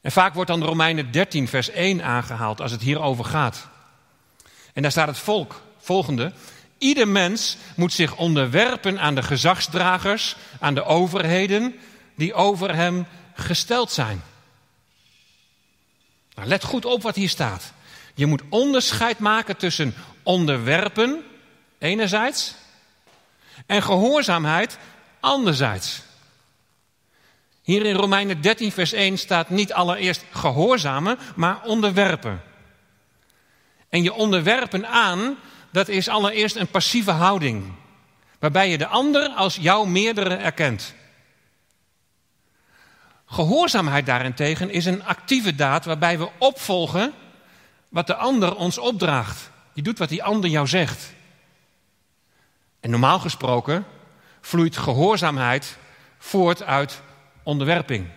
En 0.00 0.12
vaak 0.12 0.34
wordt 0.34 0.50
dan 0.50 0.64
Romeinen 0.64 1.10
13, 1.10 1.48
vers 1.48 1.70
1 1.70 2.02
aangehaald 2.02 2.60
als 2.60 2.70
het 2.70 2.82
hierover 2.82 3.24
gaat. 3.24 3.68
En 4.72 4.82
daar 4.82 4.90
staat 4.90 5.08
het 5.08 5.18
volk, 5.18 5.62
volgende. 5.78 6.32
Ieder 6.78 7.08
mens 7.08 7.56
moet 7.76 7.92
zich 7.92 8.16
onderwerpen 8.16 9.00
aan 9.00 9.14
de 9.14 9.22
gezagsdragers, 9.22 10.36
aan 10.60 10.74
de 10.74 10.84
overheden 10.84 11.74
die 12.16 12.34
over 12.34 12.74
hem 12.74 13.06
gesteld 13.34 13.92
zijn. 13.92 14.22
Nou, 16.34 16.48
let 16.48 16.64
goed 16.64 16.84
op 16.84 17.02
wat 17.02 17.14
hier 17.14 17.28
staat. 17.28 17.72
Je 18.14 18.26
moet 18.26 18.42
onderscheid 18.48 19.18
maken 19.18 19.56
tussen 19.56 19.94
onderwerpen, 20.28 21.24
enerzijds, 21.78 22.54
en 23.66 23.82
gehoorzaamheid, 23.82 24.78
anderzijds. 25.20 26.02
Hier 27.62 27.86
in 27.86 27.94
Romeinen 27.94 28.40
13, 28.40 28.72
vers 28.72 28.92
1 28.92 29.18
staat 29.18 29.50
niet 29.50 29.72
allereerst 29.72 30.24
gehoorzamen, 30.30 31.18
maar 31.34 31.64
onderwerpen. 31.64 32.42
En 33.88 34.02
je 34.02 34.12
onderwerpen 34.12 34.88
aan, 34.88 35.36
dat 35.70 35.88
is 35.88 36.08
allereerst 36.08 36.56
een 36.56 36.70
passieve 36.70 37.10
houding, 37.10 37.72
waarbij 38.38 38.70
je 38.70 38.78
de 38.78 38.86
ander 38.86 39.28
als 39.28 39.56
jouw 39.56 39.84
meerdere 39.84 40.34
erkent. 40.34 40.94
Gehoorzaamheid 43.26 44.06
daarentegen 44.06 44.70
is 44.70 44.84
een 44.84 45.04
actieve 45.04 45.54
daad 45.54 45.84
waarbij 45.84 46.18
we 46.18 46.28
opvolgen 46.38 47.12
wat 47.88 48.06
de 48.06 48.14
ander 48.14 48.56
ons 48.56 48.78
opdraagt. 48.78 49.50
Je 49.78 49.84
doet 49.84 49.98
wat 49.98 50.08
die 50.08 50.22
ander 50.22 50.50
jou 50.50 50.66
zegt. 50.66 51.12
En 52.80 52.90
normaal 52.90 53.18
gesproken 53.18 53.86
vloeit 54.40 54.76
gehoorzaamheid 54.76 55.76
voort 56.18 56.62
uit 56.62 57.02
onderwerping. 57.42 58.08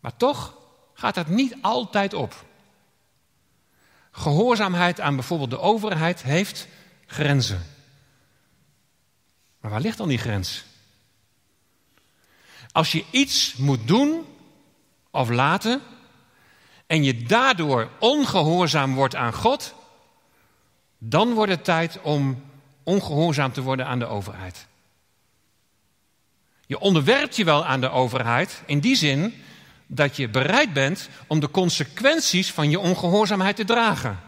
Maar 0.00 0.16
toch 0.16 0.56
gaat 0.92 1.14
dat 1.14 1.28
niet 1.28 1.56
altijd 1.60 2.14
op. 2.14 2.44
Gehoorzaamheid 4.10 5.00
aan 5.00 5.14
bijvoorbeeld 5.14 5.50
de 5.50 5.60
overheid 5.60 6.22
heeft 6.22 6.68
grenzen. 7.06 7.62
Maar 9.60 9.70
waar 9.70 9.80
ligt 9.80 9.98
dan 9.98 10.08
die 10.08 10.18
grens? 10.18 10.64
Als 12.72 12.92
je 12.92 13.04
iets 13.10 13.56
moet 13.56 13.88
doen 13.88 14.26
of 15.10 15.30
laten 15.30 15.82
en 16.86 17.04
je 17.04 17.22
daardoor 17.22 17.90
ongehoorzaam 17.98 18.94
wordt 18.94 19.14
aan 19.14 19.32
God, 19.32 19.74
dan 20.98 21.32
wordt 21.32 21.52
het 21.52 21.64
tijd 21.64 22.00
om 22.02 22.42
ongehoorzaam 22.82 23.52
te 23.52 23.62
worden 23.62 23.86
aan 23.86 23.98
de 23.98 24.06
overheid. 24.06 24.66
Je 26.66 26.78
onderwerpt 26.78 27.36
je 27.36 27.44
wel 27.44 27.64
aan 27.64 27.80
de 27.80 27.90
overheid 27.90 28.62
in 28.66 28.80
die 28.80 28.96
zin 28.96 29.42
dat 29.86 30.16
je 30.16 30.28
bereid 30.28 30.72
bent 30.72 31.08
om 31.26 31.40
de 31.40 31.50
consequenties 31.50 32.52
van 32.52 32.70
je 32.70 32.78
ongehoorzaamheid 32.78 33.56
te 33.56 33.64
dragen. 33.64 34.20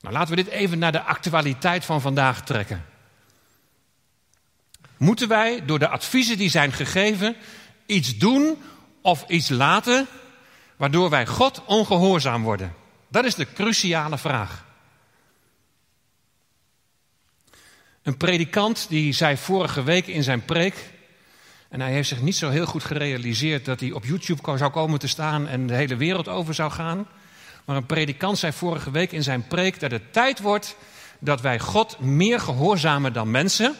Nou, 0.00 0.14
laten 0.14 0.36
we 0.36 0.42
dit 0.42 0.52
even 0.52 0.78
naar 0.78 0.92
de 0.92 1.02
actualiteit 1.02 1.84
van 1.84 2.00
vandaag 2.00 2.44
trekken. 2.44 2.84
Moeten 4.96 5.28
wij 5.28 5.64
door 5.64 5.78
de 5.78 5.88
adviezen 5.88 6.38
die 6.38 6.50
zijn 6.50 6.72
gegeven 6.72 7.36
iets 7.86 8.18
doen 8.18 8.62
of 9.00 9.24
iets 9.28 9.48
laten 9.48 10.06
waardoor 10.76 11.10
wij 11.10 11.26
God 11.26 11.62
ongehoorzaam 11.64 12.42
worden? 12.42 12.74
Dat 13.08 13.24
is 13.24 13.34
de 13.34 13.52
cruciale 13.52 14.18
vraag. 14.18 14.64
Een 18.02 18.16
predikant 18.16 18.86
die 18.88 19.12
zei 19.12 19.36
vorige 19.36 19.82
week 19.82 20.06
in 20.06 20.22
zijn 20.22 20.44
preek, 20.44 20.94
en 21.68 21.80
hij 21.80 21.92
heeft 21.92 22.08
zich 22.08 22.20
niet 22.20 22.36
zo 22.36 22.50
heel 22.50 22.66
goed 22.66 22.84
gerealiseerd 22.84 23.64
dat 23.64 23.80
hij 23.80 23.92
op 23.92 24.04
YouTube 24.04 24.56
zou 24.58 24.70
komen 24.70 24.98
te 24.98 25.08
staan 25.08 25.48
en 25.48 25.66
de 25.66 25.74
hele 25.74 25.96
wereld 25.96 26.28
over 26.28 26.54
zou 26.54 26.70
gaan. 26.70 27.06
Maar 27.64 27.76
een 27.76 27.86
predikant 27.86 28.38
zei 28.38 28.52
vorige 28.52 28.90
week 28.90 29.12
in 29.12 29.22
zijn 29.22 29.46
preek 29.46 29.80
dat 29.80 29.90
het 29.90 30.12
tijd 30.12 30.40
wordt 30.40 30.76
dat 31.18 31.40
wij 31.40 31.58
God 31.58 31.98
meer 31.98 32.40
gehoorzamen 32.40 33.12
dan 33.12 33.30
mensen. 33.30 33.76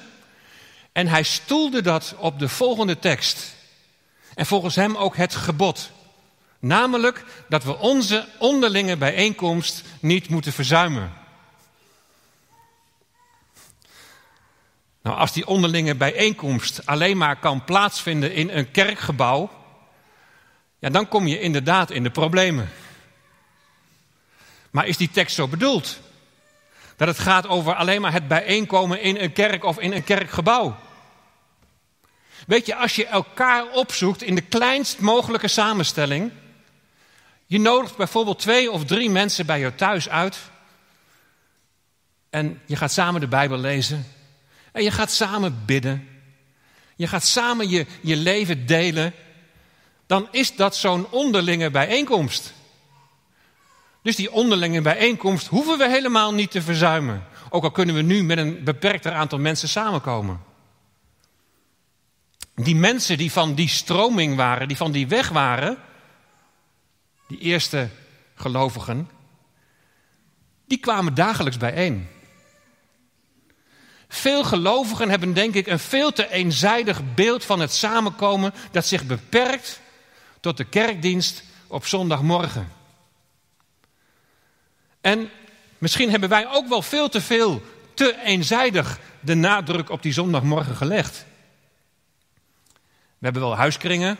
En 0.92 1.06
hij 1.06 1.22
stoelde 1.22 1.82
dat 1.82 2.14
op 2.18 2.38
de 2.38 2.48
volgende 2.48 2.98
tekst. 2.98 3.54
En 4.34 4.46
volgens 4.46 4.74
hem 4.74 4.96
ook 4.96 5.16
het 5.16 5.34
gebod. 5.34 5.90
Namelijk 6.58 7.24
dat 7.48 7.64
we 7.64 7.78
onze 7.78 8.28
onderlinge 8.38 8.96
bijeenkomst 8.96 9.82
niet 10.00 10.28
moeten 10.28 10.52
verzuimen. 10.52 11.12
Nou, 15.02 15.18
als 15.18 15.32
die 15.32 15.46
onderlinge 15.46 15.94
bijeenkomst 15.94 16.86
alleen 16.86 17.16
maar 17.16 17.36
kan 17.36 17.64
plaatsvinden 17.64 18.32
in 18.32 18.50
een 18.50 18.70
kerkgebouw, 18.70 19.50
ja, 20.78 20.90
dan 20.90 21.08
kom 21.08 21.26
je 21.26 21.40
inderdaad 21.40 21.90
in 21.90 22.02
de 22.02 22.10
problemen. 22.10 22.68
Maar 24.70 24.86
is 24.86 24.96
die 24.96 25.10
tekst 25.10 25.34
zo 25.34 25.48
bedoeld? 25.48 25.98
Dat 26.96 27.08
het 27.08 27.18
gaat 27.18 27.48
over 27.48 27.74
alleen 27.74 28.00
maar 28.00 28.12
het 28.12 28.28
bijeenkomen 28.28 29.00
in 29.00 29.16
een 29.16 29.32
kerk 29.32 29.64
of 29.64 29.78
in 29.78 29.92
een 29.92 30.04
kerkgebouw? 30.04 30.76
Weet 32.46 32.66
je, 32.66 32.76
als 32.76 32.96
je 32.96 33.06
elkaar 33.06 33.66
opzoekt 33.72 34.22
in 34.22 34.34
de 34.34 34.40
kleinst 34.40 35.00
mogelijke 35.00 35.48
samenstelling. 35.48 36.32
Je 37.46 37.58
nodigt 37.58 37.96
bijvoorbeeld 37.96 38.38
twee 38.38 38.70
of 38.70 38.84
drie 38.84 39.10
mensen 39.10 39.46
bij 39.46 39.60
je 39.60 39.74
thuis 39.74 40.08
uit. 40.08 40.38
En 42.30 42.60
je 42.66 42.76
gaat 42.76 42.92
samen 42.92 43.20
de 43.20 43.28
Bijbel 43.28 43.58
lezen. 43.58 44.06
En 44.72 44.82
je 44.82 44.90
gaat 44.90 45.10
samen 45.10 45.62
bidden. 45.66 46.08
Je 46.96 47.06
gaat 47.06 47.24
samen 47.24 47.68
je, 47.68 47.86
je 48.00 48.16
leven 48.16 48.66
delen. 48.66 49.12
Dan 50.06 50.28
is 50.30 50.56
dat 50.56 50.76
zo'n 50.76 51.10
onderlinge 51.10 51.70
bijeenkomst. 51.70 52.54
Dus 54.02 54.16
die 54.16 54.32
onderlinge 54.32 54.80
bijeenkomst 54.80 55.46
hoeven 55.46 55.78
we 55.78 55.88
helemaal 55.88 56.34
niet 56.34 56.50
te 56.50 56.62
verzuimen. 56.62 57.26
Ook 57.50 57.64
al 57.64 57.70
kunnen 57.70 57.94
we 57.94 58.02
nu 58.02 58.22
met 58.22 58.38
een 58.38 58.64
beperkter 58.64 59.12
aantal 59.12 59.38
mensen 59.38 59.68
samenkomen. 59.68 60.40
Die 62.54 62.76
mensen 62.76 63.18
die 63.18 63.32
van 63.32 63.54
die 63.54 63.68
stroming 63.68 64.36
waren, 64.36 64.68
die 64.68 64.76
van 64.76 64.92
die 64.92 65.06
weg 65.06 65.28
waren, 65.28 65.78
die 67.26 67.38
eerste 67.38 67.88
gelovigen, 68.34 69.10
die 70.66 70.78
kwamen 70.78 71.14
dagelijks 71.14 71.58
bijeen. 71.58 72.08
Veel 74.08 74.44
gelovigen 74.44 75.10
hebben 75.10 75.34
denk 75.34 75.54
ik 75.54 75.66
een 75.66 75.78
veel 75.78 76.12
te 76.12 76.30
eenzijdig 76.30 77.14
beeld 77.14 77.44
van 77.44 77.60
het 77.60 77.72
samenkomen 77.72 78.54
dat 78.70 78.86
zich 78.86 79.04
beperkt 79.04 79.80
tot 80.40 80.56
de 80.56 80.64
kerkdienst 80.64 81.42
op 81.66 81.86
zondagmorgen. 81.86 82.72
En 85.00 85.30
misschien 85.78 86.10
hebben 86.10 86.28
wij 86.28 86.48
ook 86.48 86.68
wel 86.68 86.82
veel 86.82 87.08
te 87.08 87.20
veel, 87.20 87.62
te 87.94 88.22
eenzijdig 88.24 88.98
de 89.20 89.34
nadruk 89.34 89.90
op 89.90 90.02
die 90.02 90.12
zondagmorgen 90.12 90.76
gelegd. 90.76 91.24
We 93.18 93.24
hebben 93.24 93.42
wel 93.42 93.56
huiskringen, 93.56 94.18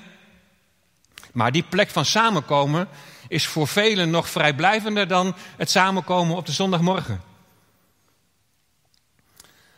maar 1.36 1.52
die 1.52 1.62
plek 1.62 1.90
van 1.90 2.04
samenkomen 2.04 2.88
is 3.28 3.46
voor 3.46 3.68
velen 3.68 4.10
nog 4.10 4.28
vrijblijvender 4.28 5.08
dan 5.08 5.34
het 5.56 5.70
samenkomen 5.70 6.36
op 6.36 6.46
de 6.46 6.52
zondagmorgen. 6.52 7.22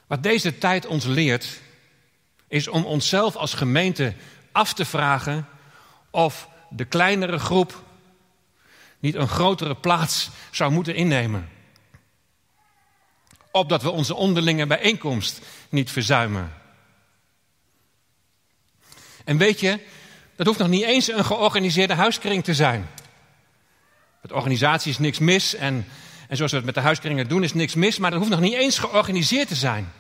Wat 0.06 0.22
deze 0.22 0.58
tijd 0.58 0.86
ons 0.86 1.04
leert, 1.04 1.60
is 2.48 2.68
om 2.68 2.84
onszelf 2.84 3.36
als 3.36 3.54
gemeente 3.54 4.14
af 4.52 4.74
te 4.74 4.84
vragen 4.84 5.48
of 6.10 6.48
de 6.70 6.84
kleinere 6.84 7.38
groep 7.38 7.82
niet 8.98 9.14
een 9.14 9.28
grotere 9.28 9.74
plaats 9.74 10.30
zou 10.50 10.72
moeten 10.72 10.94
innemen. 10.94 11.48
Opdat 13.50 13.82
we 13.82 13.90
onze 13.90 14.14
onderlinge 14.14 14.66
bijeenkomst 14.66 15.40
niet 15.68 15.90
verzuimen. 15.90 16.52
En 19.24 19.36
weet 19.36 19.60
je, 19.60 19.80
dat 20.38 20.46
hoeft 20.46 20.58
nog 20.58 20.68
niet 20.68 20.82
eens 20.82 21.08
een 21.12 21.24
georganiseerde 21.24 21.94
huiskring 21.94 22.44
te 22.44 22.54
zijn. 22.54 22.88
Met 24.22 24.32
organisatie 24.32 24.90
is 24.90 24.98
niks 24.98 25.18
mis 25.18 25.54
en, 25.54 25.86
en 26.28 26.36
zoals 26.36 26.50
we 26.50 26.56
het 26.56 26.66
met 26.66 26.74
de 26.74 26.80
huiskringen 26.80 27.28
doen 27.28 27.42
is 27.42 27.54
niks 27.54 27.74
mis, 27.74 27.98
maar 27.98 28.10
dat 28.10 28.18
hoeft 28.18 28.30
nog 28.30 28.40
niet 28.40 28.54
eens 28.54 28.78
georganiseerd 28.78 29.48
te 29.48 29.54
zijn. 29.54 29.92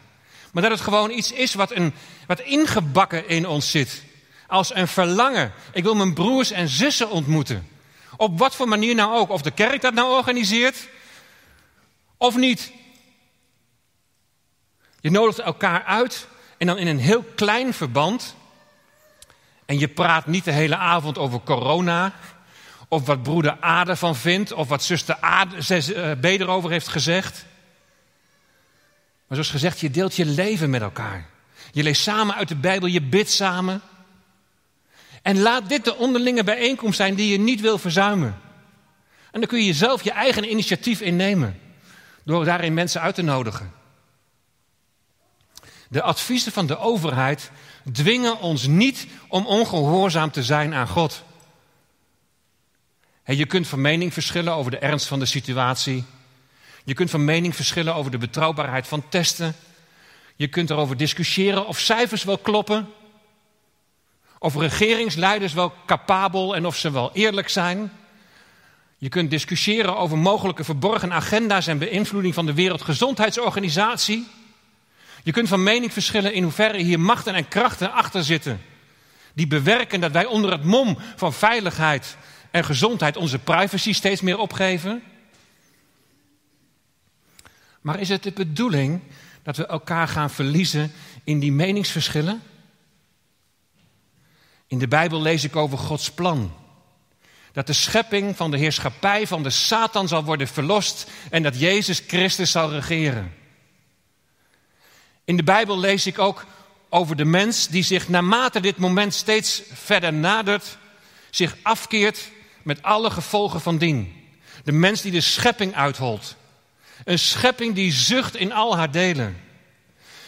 Maar 0.52 0.62
dat 0.62 0.72
het 0.72 0.80
gewoon 0.80 1.10
iets 1.10 1.32
is 1.32 1.54
wat, 1.54 1.70
een, 1.70 1.92
wat 2.26 2.40
ingebakken 2.40 3.28
in 3.28 3.46
ons 3.46 3.70
zit. 3.70 4.02
Als 4.46 4.74
een 4.74 4.88
verlangen. 4.88 5.52
Ik 5.72 5.82
wil 5.82 5.94
mijn 5.94 6.14
broers 6.14 6.50
en 6.50 6.68
zussen 6.68 7.10
ontmoeten. 7.10 7.68
Op 8.16 8.38
wat 8.38 8.54
voor 8.54 8.68
manier 8.68 8.94
nou 8.94 9.16
ook. 9.16 9.30
Of 9.30 9.42
de 9.42 9.50
kerk 9.50 9.80
dat 9.80 9.94
nou 9.94 10.16
organiseert. 10.16 10.88
Of 12.16 12.36
niet. 12.36 12.72
Je 15.00 15.10
nodigt 15.10 15.38
elkaar 15.38 15.84
uit. 15.84 16.26
En 16.58 16.66
dan 16.66 16.78
in 16.78 16.86
een 16.86 16.98
heel 16.98 17.24
klein 17.34 17.74
verband. 17.74 18.36
En 19.68 19.78
je 19.78 19.88
praat 19.88 20.26
niet 20.26 20.44
de 20.44 20.52
hele 20.52 20.76
avond 20.76 21.18
over 21.18 21.40
corona. 21.40 22.12
Of 22.88 23.06
wat 23.06 23.22
broeder 23.22 23.64
A 23.64 23.86
ervan 23.86 24.16
vindt. 24.16 24.52
Of 24.52 24.68
wat 24.68 24.82
zuster 24.82 25.24
A, 25.24 25.46
eh, 25.68 26.10
B 26.20 26.24
erover 26.24 26.70
heeft 26.70 26.88
gezegd. 26.88 27.44
Maar 29.26 29.36
zoals 29.36 29.50
gezegd, 29.50 29.80
je 29.80 29.90
deelt 29.90 30.16
je 30.16 30.24
leven 30.24 30.70
met 30.70 30.82
elkaar. 30.82 31.26
Je 31.72 31.82
leest 31.82 32.02
samen 32.02 32.34
uit 32.34 32.48
de 32.48 32.56
Bijbel, 32.56 32.88
je 32.88 33.02
bidt 33.02 33.30
samen. 33.30 33.80
En 35.22 35.40
laat 35.40 35.68
dit 35.68 35.84
de 35.84 35.96
onderlinge 35.96 36.44
bijeenkomst 36.44 36.96
zijn 36.96 37.14
die 37.14 37.32
je 37.32 37.38
niet 37.38 37.60
wil 37.60 37.78
verzuimen. 37.78 38.40
En 39.30 39.40
dan 39.40 39.48
kun 39.48 39.64
je 39.64 39.74
zelf 39.74 40.04
je 40.04 40.12
eigen 40.12 40.50
initiatief 40.50 41.00
innemen. 41.00 41.60
Door 42.24 42.44
daarin 42.44 42.74
mensen 42.74 43.00
uit 43.00 43.14
te 43.14 43.22
nodigen. 43.22 43.72
De 45.88 46.02
adviezen 46.02 46.52
van 46.52 46.66
de 46.66 46.78
overheid 46.78 47.50
dwingen 47.92 48.40
ons 48.40 48.66
niet 48.66 49.06
om 49.28 49.46
ongehoorzaam 49.46 50.30
te 50.30 50.42
zijn 50.42 50.74
aan 50.74 50.88
God. 50.88 51.22
Je 53.24 53.46
kunt 53.46 53.66
van 53.66 53.80
mening 53.80 54.12
verschillen 54.12 54.54
over 54.54 54.70
de 54.70 54.78
ernst 54.78 55.06
van 55.06 55.18
de 55.18 55.26
situatie. 55.26 56.04
Je 56.84 56.94
kunt 56.94 57.10
van 57.10 57.24
mening 57.24 57.56
verschillen 57.56 57.94
over 57.94 58.10
de 58.10 58.18
betrouwbaarheid 58.18 58.86
van 58.86 59.08
testen. 59.08 59.54
Je 60.36 60.48
kunt 60.48 60.70
erover 60.70 60.96
discussiëren 60.96 61.66
of 61.66 61.78
cijfers 61.78 62.24
wel 62.24 62.38
kloppen. 62.38 62.88
Of 64.38 64.54
regeringsleiders 64.54 65.52
wel 65.52 65.72
capabel 65.86 66.56
en 66.56 66.66
of 66.66 66.76
ze 66.76 66.90
wel 66.90 67.10
eerlijk 67.12 67.48
zijn. 67.48 67.92
Je 68.98 69.08
kunt 69.08 69.30
discussiëren 69.30 69.96
over 69.96 70.18
mogelijke 70.18 70.64
verborgen 70.64 71.12
agenda's 71.12 71.66
en 71.66 71.78
beïnvloeding 71.78 72.34
van 72.34 72.46
de 72.46 72.54
Wereldgezondheidsorganisatie. 72.54 74.26
Je 75.22 75.32
kunt 75.32 75.48
van 75.48 75.62
mening 75.62 75.92
verschillen 75.92 76.32
in 76.32 76.42
hoeverre 76.42 76.78
hier 76.78 77.00
machten 77.00 77.34
en 77.34 77.48
krachten 77.48 77.92
achter 77.92 78.24
zitten. 78.24 78.60
Die 79.34 79.46
bewerken 79.46 80.00
dat 80.00 80.12
wij 80.12 80.26
onder 80.26 80.50
het 80.50 80.64
mom 80.64 80.98
van 81.16 81.32
veiligheid 81.32 82.16
en 82.50 82.64
gezondheid 82.64 83.16
onze 83.16 83.38
privacy 83.38 83.92
steeds 83.92 84.20
meer 84.20 84.38
opgeven. 84.38 85.02
Maar 87.80 88.00
is 88.00 88.08
het 88.08 88.22
de 88.22 88.32
bedoeling 88.32 89.00
dat 89.42 89.56
we 89.56 89.66
elkaar 89.66 90.08
gaan 90.08 90.30
verliezen 90.30 90.92
in 91.24 91.38
die 91.40 91.52
meningsverschillen? 91.52 92.42
In 94.66 94.78
de 94.78 94.88
Bijbel 94.88 95.22
lees 95.22 95.44
ik 95.44 95.56
over 95.56 95.78
Gods 95.78 96.10
plan. 96.10 96.52
Dat 97.52 97.66
de 97.66 97.72
schepping 97.72 98.36
van 98.36 98.50
de 98.50 98.58
heerschappij 98.58 99.26
van 99.26 99.42
de 99.42 99.50
Satan 99.50 100.08
zal 100.08 100.24
worden 100.24 100.48
verlost 100.48 101.10
en 101.30 101.42
dat 101.42 101.58
Jezus 101.58 102.02
Christus 102.06 102.50
zal 102.50 102.70
regeren. 102.70 103.32
In 105.28 105.36
de 105.36 105.42
Bijbel 105.42 105.78
lees 105.78 106.06
ik 106.06 106.18
ook 106.18 106.46
over 106.88 107.16
de 107.16 107.24
mens 107.24 107.68
die 107.68 107.82
zich 107.82 108.08
naarmate 108.08 108.60
dit 108.60 108.76
moment 108.76 109.14
steeds 109.14 109.62
verder 109.72 110.12
nadert, 110.12 110.78
zich 111.30 111.56
afkeert 111.62 112.30
met 112.62 112.82
alle 112.82 113.10
gevolgen 113.10 113.60
van 113.60 113.78
dien. 113.78 114.12
De 114.64 114.72
mens 114.72 115.00
die 115.00 115.12
de 115.12 115.20
schepping 115.20 115.74
uitholt. 115.74 116.36
Een 117.04 117.18
schepping 117.18 117.74
die 117.74 117.92
zucht 117.92 118.36
in 118.36 118.52
al 118.52 118.76
haar 118.76 118.90
delen. 118.90 119.36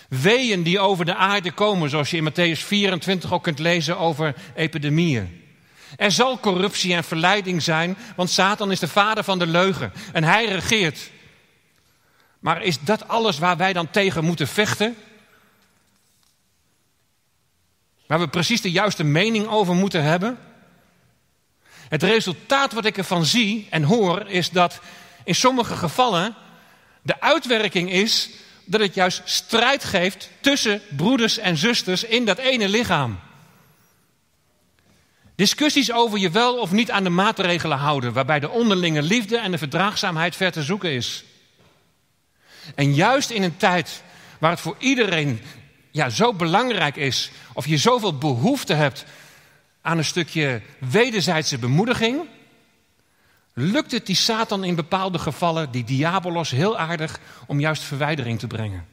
Weeën 0.09 0.63
die 0.63 0.81
over 0.81 1.05
de 1.05 1.15
aarde 1.15 1.53
komen, 1.53 1.91
zoals 1.91 2.11
je 2.11 2.17
in 2.17 2.31
Matthäus 2.31 2.61
24 2.61 3.33
ook 3.33 3.43
kunt 3.43 3.59
lezen 3.59 3.99
over 3.99 4.35
epidemieën. 4.55 5.45
Er 5.97 6.13
zal 6.13 6.41
corruptie 6.41 6.95
en 6.95 7.05
verleiding 7.05 7.63
zijn, 7.63 7.97
want 8.17 8.31
Satan 8.31 8.71
is 8.71 8.81
de 8.81 8.89
vader 8.89 9.25
van 9.25 9.39
de 9.39 9.47
leugen 9.47 9.93
en 10.13 10.25
hij 10.25 10.45
regeert. 10.45 11.11
Maar 12.40 12.62
is 12.62 12.81
dat 12.81 13.09
alles 13.09 13.38
waar 13.38 13.57
wij 13.57 13.72
dan 13.72 13.90
tegen 13.90 14.24
moeten 14.24 14.48
vechten? 14.48 14.96
Waar 18.07 18.20
we 18.20 18.29
precies 18.29 18.61
de 18.61 18.70
juiste 18.70 19.05
mening 19.05 19.46
over 19.46 19.74
moeten 19.74 20.03
hebben? 20.03 20.38
Het 21.88 22.03
resultaat 22.03 22.72
wat 22.72 22.85
ik 22.85 22.98
ervan 22.98 23.24
zie 23.24 23.66
en 23.70 23.83
hoor 23.83 24.29
is 24.29 24.50
dat 24.50 24.81
in 25.24 25.35
sommige 25.35 25.76
gevallen 25.76 26.35
de 27.03 27.20
uitwerking 27.20 27.90
is 27.90 28.31
dat 28.64 28.81
het 28.81 28.94
juist 28.94 29.22
strijd 29.24 29.85
geeft 29.85 30.31
tussen 30.40 30.83
broeders 30.96 31.38
en 31.38 31.57
zusters 31.57 32.05
in 32.05 32.24
dat 32.24 32.38
ene 32.38 32.68
lichaam. 32.68 33.18
Discussies 35.35 35.92
over 35.92 36.18
je 36.18 36.31
wel 36.31 36.59
of 36.59 36.70
niet 36.70 36.90
aan 36.90 37.05
de 37.05 37.11
maatregelen 37.11 37.79
houden, 37.79 38.12
waarbij 38.12 38.40
de 38.40 38.50
onderlinge 38.50 39.03
liefde 39.03 39.38
en 39.38 39.50
de 39.50 39.59
verdraagzaamheid 39.59 40.37
ver 40.37 40.53
te 40.53 40.62
zoeken 40.62 40.90
is. 40.90 41.24
En 42.75 42.94
juist 42.94 43.31
in 43.31 43.42
een 43.42 43.57
tijd 43.57 44.03
waar 44.38 44.51
het 44.51 44.61
voor 44.61 44.77
iedereen 44.79 45.40
ja, 45.90 46.09
zo 46.09 46.35
belangrijk 46.35 46.96
is, 46.96 47.31
of 47.53 47.66
je 47.66 47.77
zoveel 47.77 48.18
behoefte 48.18 48.75
hebt 48.75 49.05
aan 49.83 49.99
een 49.99 50.05
stukje 50.05 50.62
wederzijdse 50.79 51.59
bemoediging, 51.59 52.20
lukt 53.55 53.92
het 53.92 54.07
die 54.07 54.16
Satan 54.16 54.64
in 54.64 54.75
bepaalde 54.75 55.18
gevallen, 55.18 55.70
die 55.70 55.85
diabolos, 55.85 56.51
heel 56.51 56.79
aardig 56.79 57.20
om 57.46 57.61
juist 57.61 57.83
verwijdering 57.83 58.38
te 58.38 58.46
brengen. 58.46 58.87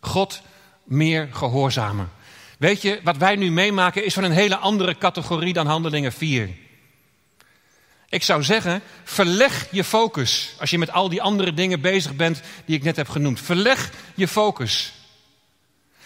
God 0.00 0.42
meer 0.84 1.28
gehoorzamen. 1.32 2.10
Weet 2.58 2.82
je, 2.82 3.00
wat 3.02 3.16
wij 3.16 3.36
nu 3.36 3.50
meemaken 3.50 4.04
is 4.04 4.14
van 4.14 4.24
een 4.24 4.32
hele 4.32 4.56
andere 4.56 4.98
categorie 4.98 5.52
dan 5.52 5.66
Handelingen 5.66 6.12
4. 6.12 6.50
Ik 8.14 8.22
zou 8.22 8.42
zeggen, 8.42 8.82
verleg 9.04 9.66
je 9.70 9.84
focus 9.84 10.54
als 10.58 10.70
je 10.70 10.78
met 10.78 10.92
al 10.92 11.08
die 11.08 11.22
andere 11.22 11.54
dingen 11.54 11.80
bezig 11.80 12.16
bent 12.16 12.40
die 12.64 12.76
ik 12.76 12.82
net 12.82 12.96
heb 12.96 13.08
genoemd. 13.08 13.40
Verleg 13.40 13.90
je 14.14 14.28
focus. 14.28 14.92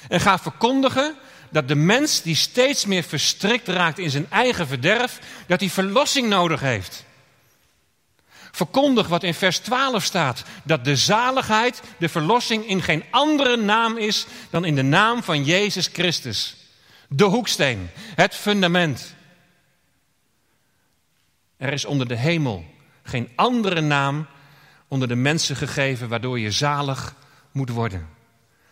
En 0.09 0.21
ga 0.21 0.39
verkondigen 0.39 1.15
dat 1.51 1.69
de 1.69 1.75
mens 1.75 2.23
die 2.23 2.35
steeds 2.35 2.85
meer 2.85 3.03
verstrikt 3.03 3.69
raakt 3.69 3.99
in 3.99 4.11
zijn 4.11 4.27
eigen 4.31 4.67
verderf, 4.67 5.19
dat 5.47 5.61
hij 5.61 5.69
verlossing 5.69 6.29
nodig 6.29 6.61
heeft. 6.61 7.05
Verkondig 8.51 9.09
wat 9.09 9.23
in 9.23 9.35
vers 9.35 9.59
12 9.59 10.05
staat: 10.05 10.43
dat 10.65 10.85
de 10.85 10.97
zaligheid, 10.97 11.83
de 11.99 12.09
verlossing 12.09 12.69
in 12.69 12.83
geen 12.83 13.05
andere 13.11 13.57
naam 13.57 13.97
is 13.97 14.27
dan 14.51 14.65
in 14.65 14.75
de 14.75 14.83
naam 14.83 15.23
van 15.23 15.45
Jezus 15.45 15.89
Christus. 15.93 16.57
De 17.09 17.25
hoeksteen, 17.25 17.91
het 18.15 18.35
fundament. 18.35 19.17
Er 21.59 21.73
is 21.73 21.85
onder 21.85 22.09
de 22.09 22.17
hemel 22.17 22.65
geen 23.03 23.29
andere 23.35 23.81
naam 23.81 24.27
onder 24.89 25.09
de 25.09 25.15
mensen 25.15 25.57
gegeven 25.57 26.09
waardoor 26.09 26.39
je 26.39 26.51
zalig 26.51 27.15
moet 27.53 27.71
worden. 27.71 28.09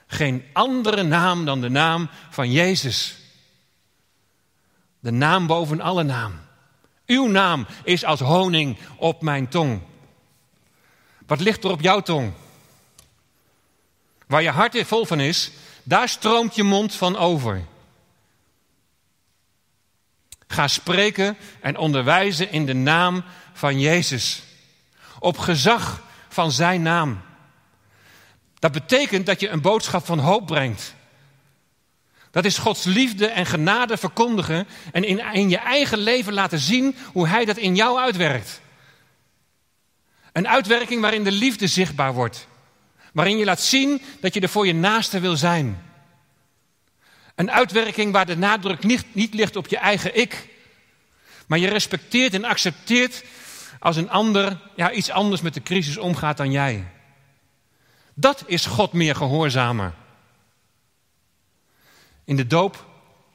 Geen 0.07 0.44
andere 0.53 1.03
naam 1.03 1.44
dan 1.44 1.61
de 1.61 1.68
naam 1.68 2.09
van 2.31 2.53
Jezus. 2.53 3.16
De 5.01 5.11
naam 5.11 5.46
boven 5.46 5.81
alle 5.81 6.03
naam. 6.03 6.40
Uw 7.07 7.27
naam 7.27 7.66
is 7.85 8.05
als 8.05 8.20
honing 8.20 8.77
op 8.96 9.22
mijn 9.22 9.49
tong. 9.49 9.81
Wat 11.27 11.40
ligt 11.40 11.64
er 11.64 11.70
op 11.70 11.81
jouw 11.81 12.01
tong? 12.01 12.33
Waar 14.27 14.42
je 14.42 14.51
hart 14.51 14.87
vol 14.87 15.05
van 15.05 15.20
is, 15.20 15.51
daar 15.83 16.09
stroomt 16.09 16.55
je 16.55 16.62
mond 16.62 16.94
van 16.94 17.16
over. 17.16 17.64
Ga 20.46 20.68
spreken 20.68 21.37
en 21.61 21.76
onderwijzen 21.76 22.52
in 22.52 22.66
de 22.66 22.74
naam 22.74 23.24
van 23.52 23.80
Jezus. 23.80 24.42
Op 25.18 25.38
gezag 25.38 26.02
van 26.28 26.52
zijn 26.52 26.82
naam. 26.82 27.20
Dat 28.59 28.72
betekent 28.72 29.26
dat 29.26 29.40
je 29.40 29.48
een 29.48 29.61
boodschap 29.61 30.06
van 30.06 30.18
hoop 30.18 30.46
brengt. 30.46 30.94
Dat 32.30 32.44
is 32.44 32.59
Gods 32.59 32.85
liefde 32.85 33.26
en 33.26 33.46
genade 33.46 33.96
verkondigen 33.96 34.66
en 34.92 35.04
in, 35.04 35.32
in 35.32 35.48
je 35.48 35.56
eigen 35.56 35.98
leven 35.98 36.32
laten 36.32 36.59
zien 36.59 36.96
hoe 37.12 37.28
Hij 37.28 37.44
dat 37.44 37.56
in 37.56 37.74
jou 37.74 37.98
uitwerkt. 37.98 38.61
Een 40.32 40.48
uitwerking 40.48 41.00
waarin 41.00 41.24
de 41.24 41.32
liefde 41.32 41.66
zichtbaar 41.66 42.14
wordt. 42.14 42.46
Waarin 43.12 43.38
je 43.38 43.44
laat 43.44 43.61
zien 43.61 44.02
dat 44.20 44.35
je 44.35 44.40
er 44.40 44.48
voor 44.48 44.66
je 44.66 44.74
naaste 44.74 45.20
wil 45.20 45.37
zijn. 45.37 45.86
Een 47.37 47.51
uitwerking 47.51 48.12
waar 48.12 48.27
de 48.27 48.37
nadruk 48.37 48.83
niet, 48.85 49.05
niet 49.12 49.35
ligt 49.35 49.57
op 49.57 49.66
je 49.66 49.79
eigen 49.79 50.16
ik. 50.16 50.49
Maar 51.46 51.59
je 51.59 51.68
respecteert 51.68 52.35
en 52.35 52.44
accepteert 52.44 53.25
als 53.79 53.96
een 53.96 54.11
ander 54.11 54.61
ja, 54.77 54.92
iets 54.92 55.11
anders 55.11 55.40
met 55.40 55.55
de 55.55 55.62
crisis 55.62 55.96
omgaat 55.96 56.37
dan 56.37 56.51
jij. 56.51 56.85
Dat 58.14 58.44
is 58.46 58.66
God 58.66 58.92
meer 58.92 59.14
gehoorzamer. 59.14 59.94
In 62.25 62.37
de 62.37 62.46
doop 62.46 62.87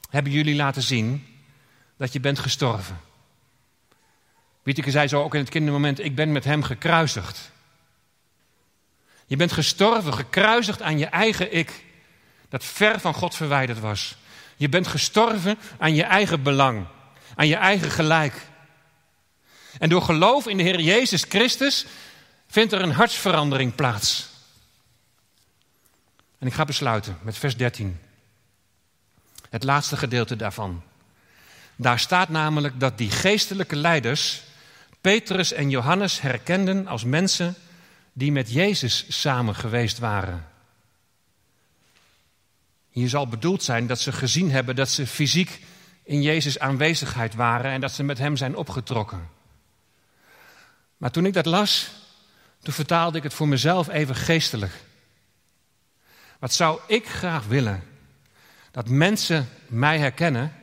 hebben 0.09 0.31
jullie 0.31 0.55
laten 0.55 0.81
zien 0.81 1.25
dat 1.97 2.13
je 2.13 2.19
bent 2.19 2.39
gestorven. 2.39 2.99
Wieteke 4.63 4.91
zei 4.91 5.07
zo 5.07 5.23
ook 5.23 5.33
in 5.33 5.39
het 5.39 5.49
kindermoment, 5.49 5.99
ik 5.99 6.15
ben 6.15 6.31
met 6.31 6.43
hem 6.43 6.63
gekruisigd. 6.63 7.51
Je 9.25 9.35
bent 9.35 9.51
gestorven, 9.51 10.13
gekruisigd 10.13 10.81
aan 10.81 10.97
je 10.97 11.05
eigen 11.05 11.55
ik, 11.55 11.83
dat 12.51 12.63
ver 12.63 12.99
van 12.99 13.13
God 13.13 13.35
verwijderd 13.35 13.79
was. 13.79 14.15
Je 14.55 14.69
bent 14.69 14.87
gestorven 14.87 15.57
aan 15.79 15.95
je 15.95 16.03
eigen 16.03 16.43
belang, 16.43 16.85
aan 17.35 17.47
je 17.47 17.55
eigen 17.55 17.91
gelijk. 17.91 18.33
En 19.79 19.89
door 19.89 20.01
geloof 20.01 20.47
in 20.47 20.57
de 20.57 20.63
Heer 20.63 20.79
Jezus 20.79 21.25
Christus 21.29 21.85
vindt 22.47 22.73
er 22.73 22.81
een 22.81 22.91
hartsverandering 22.91 23.75
plaats. 23.75 24.29
En 26.39 26.47
ik 26.47 26.53
ga 26.53 26.65
besluiten 26.65 27.17
met 27.21 27.37
vers 27.37 27.57
13. 27.57 27.99
Het 29.49 29.63
laatste 29.63 29.97
gedeelte 29.97 30.35
daarvan. 30.35 30.83
Daar 31.75 31.99
staat 31.99 32.29
namelijk 32.29 32.79
dat 32.79 32.97
die 32.97 33.09
geestelijke 33.11 33.75
leiders 33.75 34.41
Petrus 35.01 35.51
en 35.51 35.69
Johannes 35.69 36.21
herkenden 36.21 36.87
als 36.87 37.03
mensen 37.03 37.55
die 38.13 38.31
met 38.31 38.51
Jezus 38.51 39.05
samen 39.07 39.55
geweest 39.55 39.99
waren. 39.99 40.50
Hier 42.91 43.09
zal 43.09 43.27
bedoeld 43.27 43.63
zijn 43.63 43.87
dat 43.87 43.99
ze 43.99 44.11
gezien 44.11 44.51
hebben 44.51 44.75
dat 44.75 44.89
ze 44.89 45.07
fysiek 45.07 45.61
in 46.03 46.21
Jezus 46.21 46.59
aanwezigheid 46.59 47.35
waren 47.35 47.71
en 47.71 47.81
dat 47.81 47.91
ze 47.91 48.03
met 48.03 48.17
Hem 48.17 48.35
zijn 48.35 48.55
opgetrokken. 48.55 49.29
Maar 50.97 51.11
toen 51.11 51.25
ik 51.25 51.33
dat 51.33 51.45
las, 51.45 51.91
toen 52.61 52.73
vertaalde 52.73 53.17
ik 53.17 53.23
het 53.23 53.33
voor 53.33 53.47
mezelf 53.47 53.89
even 53.89 54.15
geestelijk. 54.15 54.73
Wat 56.39 56.53
zou 56.53 56.79
ik 56.87 57.07
graag 57.07 57.45
willen? 57.45 57.83
Dat 58.71 58.89
mensen 58.89 59.49
mij 59.67 59.99
herkennen, 59.99 60.53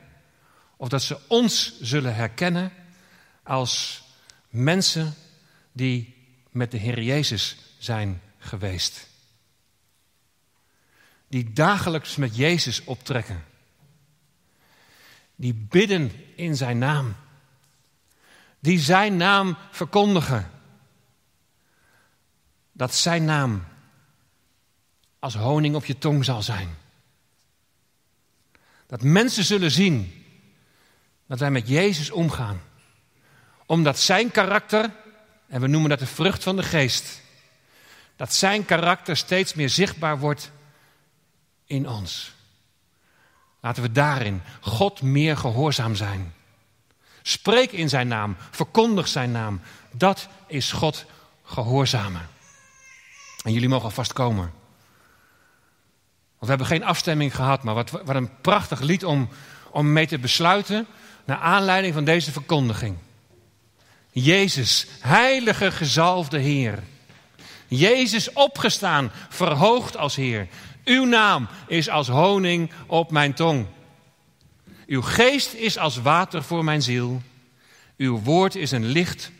of 0.77 0.87
dat 0.87 1.03
ze 1.03 1.19
ons 1.27 1.79
zullen 1.81 2.15
herkennen 2.15 2.71
als 3.43 4.03
mensen 4.49 5.13
die 5.71 6.15
met 6.51 6.71
de 6.71 6.77
Heer 6.77 7.01
Jezus 7.01 7.57
zijn 7.77 8.21
geweest. 8.37 9.08
Die 11.29 11.53
dagelijks 11.53 12.15
met 12.15 12.35
Jezus 12.35 12.83
optrekken. 12.83 13.43
Die 15.35 15.53
bidden 15.53 16.11
in 16.35 16.55
zijn 16.55 16.77
naam. 16.77 17.15
Die 18.59 18.79
zijn 18.79 19.17
naam 19.17 19.57
verkondigen. 19.71 20.51
Dat 22.71 22.95
zijn 22.95 23.25
naam 23.25 23.63
als 25.19 25.35
honing 25.35 25.75
op 25.75 25.85
je 25.85 25.97
tong 25.97 26.25
zal 26.25 26.41
zijn. 26.41 26.69
Dat 28.87 29.01
mensen 29.01 29.43
zullen 29.43 29.71
zien 29.71 30.25
dat 31.27 31.39
wij 31.39 31.51
met 31.51 31.67
Jezus 31.67 32.11
omgaan. 32.11 32.61
Omdat 33.65 33.99
zijn 33.99 34.31
karakter, 34.31 34.91
en 35.47 35.61
we 35.61 35.67
noemen 35.67 35.89
dat 35.89 35.99
de 35.99 36.05
vrucht 36.05 36.43
van 36.43 36.55
de 36.55 36.63
geest, 36.63 37.21
dat 38.15 38.33
zijn 38.33 38.65
karakter 38.65 39.17
steeds 39.17 39.53
meer 39.53 39.69
zichtbaar 39.69 40.19
wordt 40.19 40.51
in 41.69 41.89
ons. 41.89 42.31
Laten 43.59 43.83
we 43.83 43.91
daarin 43.91 44.41
God 44.59 45.01
meer 45.01 45.37
gehoorzaam 45.37 45.95
zijn. 45.95 46.33
Spreek 47.21 47.71
in 47.71 47.89
zijn 47.89 48.07
naam, 48.07 48.35
verkondig 48.51 49.07
zijn 49.07 49.31
naam. 49.31 49.61
Dat 49.91 50.27
is 50.47 50.71
God 50.71 51.05
gehoorzamen. 51.43 52.29
En 53.43 53.53
jullie 53.53 53.69
mogen 53.69 53.85
alvast 53.85 54.13
komen. 54.13 54.51
Want 56.37 56.39
we 56.39 56.47
hebben 56.47 56.67
geen 56.67 56.83
afstemming 56.83 57.35
gehad, 57.35 57.63
maar 57.63 57.73
wat, 57.73 57.89
wat 57.89 58.15
een 58.15 58.41
prachtig 58.41 58.79
lied 58.79 59.05
om, 59.05 59.29
om 59.71 59.93
mee 59.93 60.07
te 60.07 60.19
besluiten. 60.19 60.87
Naar 61.25 61.37
aanleiding 61.37 61.93
van 61.93 62.03
deze 62.03 62.31
verkondiging. 62.31 62.97
Jezus, 64.11 64.87
heilige 64.99 65.71
gezalfde 65.71 66.39
Heer. 66.39 66.83
Jezus 67.67 68.33
opgestaan, 68.33 69.11
verhoogd 69.29 69.97
als 69.97 70.15
Heer. 70.15 70.47
Uw 70.85 71.05
naam 71.05 71.47
is 71.67 71.89
als 71.89 72.07
honing 72.07 72.71
op 72.85 73.11
mijn 73.11 73.33
tong. 73.33 73.65
Uw 74.87 75.01
geest 75.01 75.53
is 75.53 75.77
als 75.77 75.97
water 75.97 76.43
voor 76.43 76.63
mijn 76.63 76.81
ziel. 76.81 77.21
Uw 77.97 78.19
woord 78.19 78.55
is 78.55 78.71
een 78.71 78.85
licht 78.85 79.31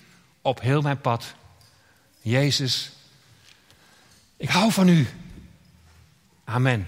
op 0.41 0.61
heel 0.61 0.81
mijn 0.81 1.01
pad. 1.01 1.33
Jezus, 2.21 2.91
ik 4.37 4.49
hou 4.49 4.71
van 4.71 4.87
u. 4.87 5.07
Amen. 6.43 6.87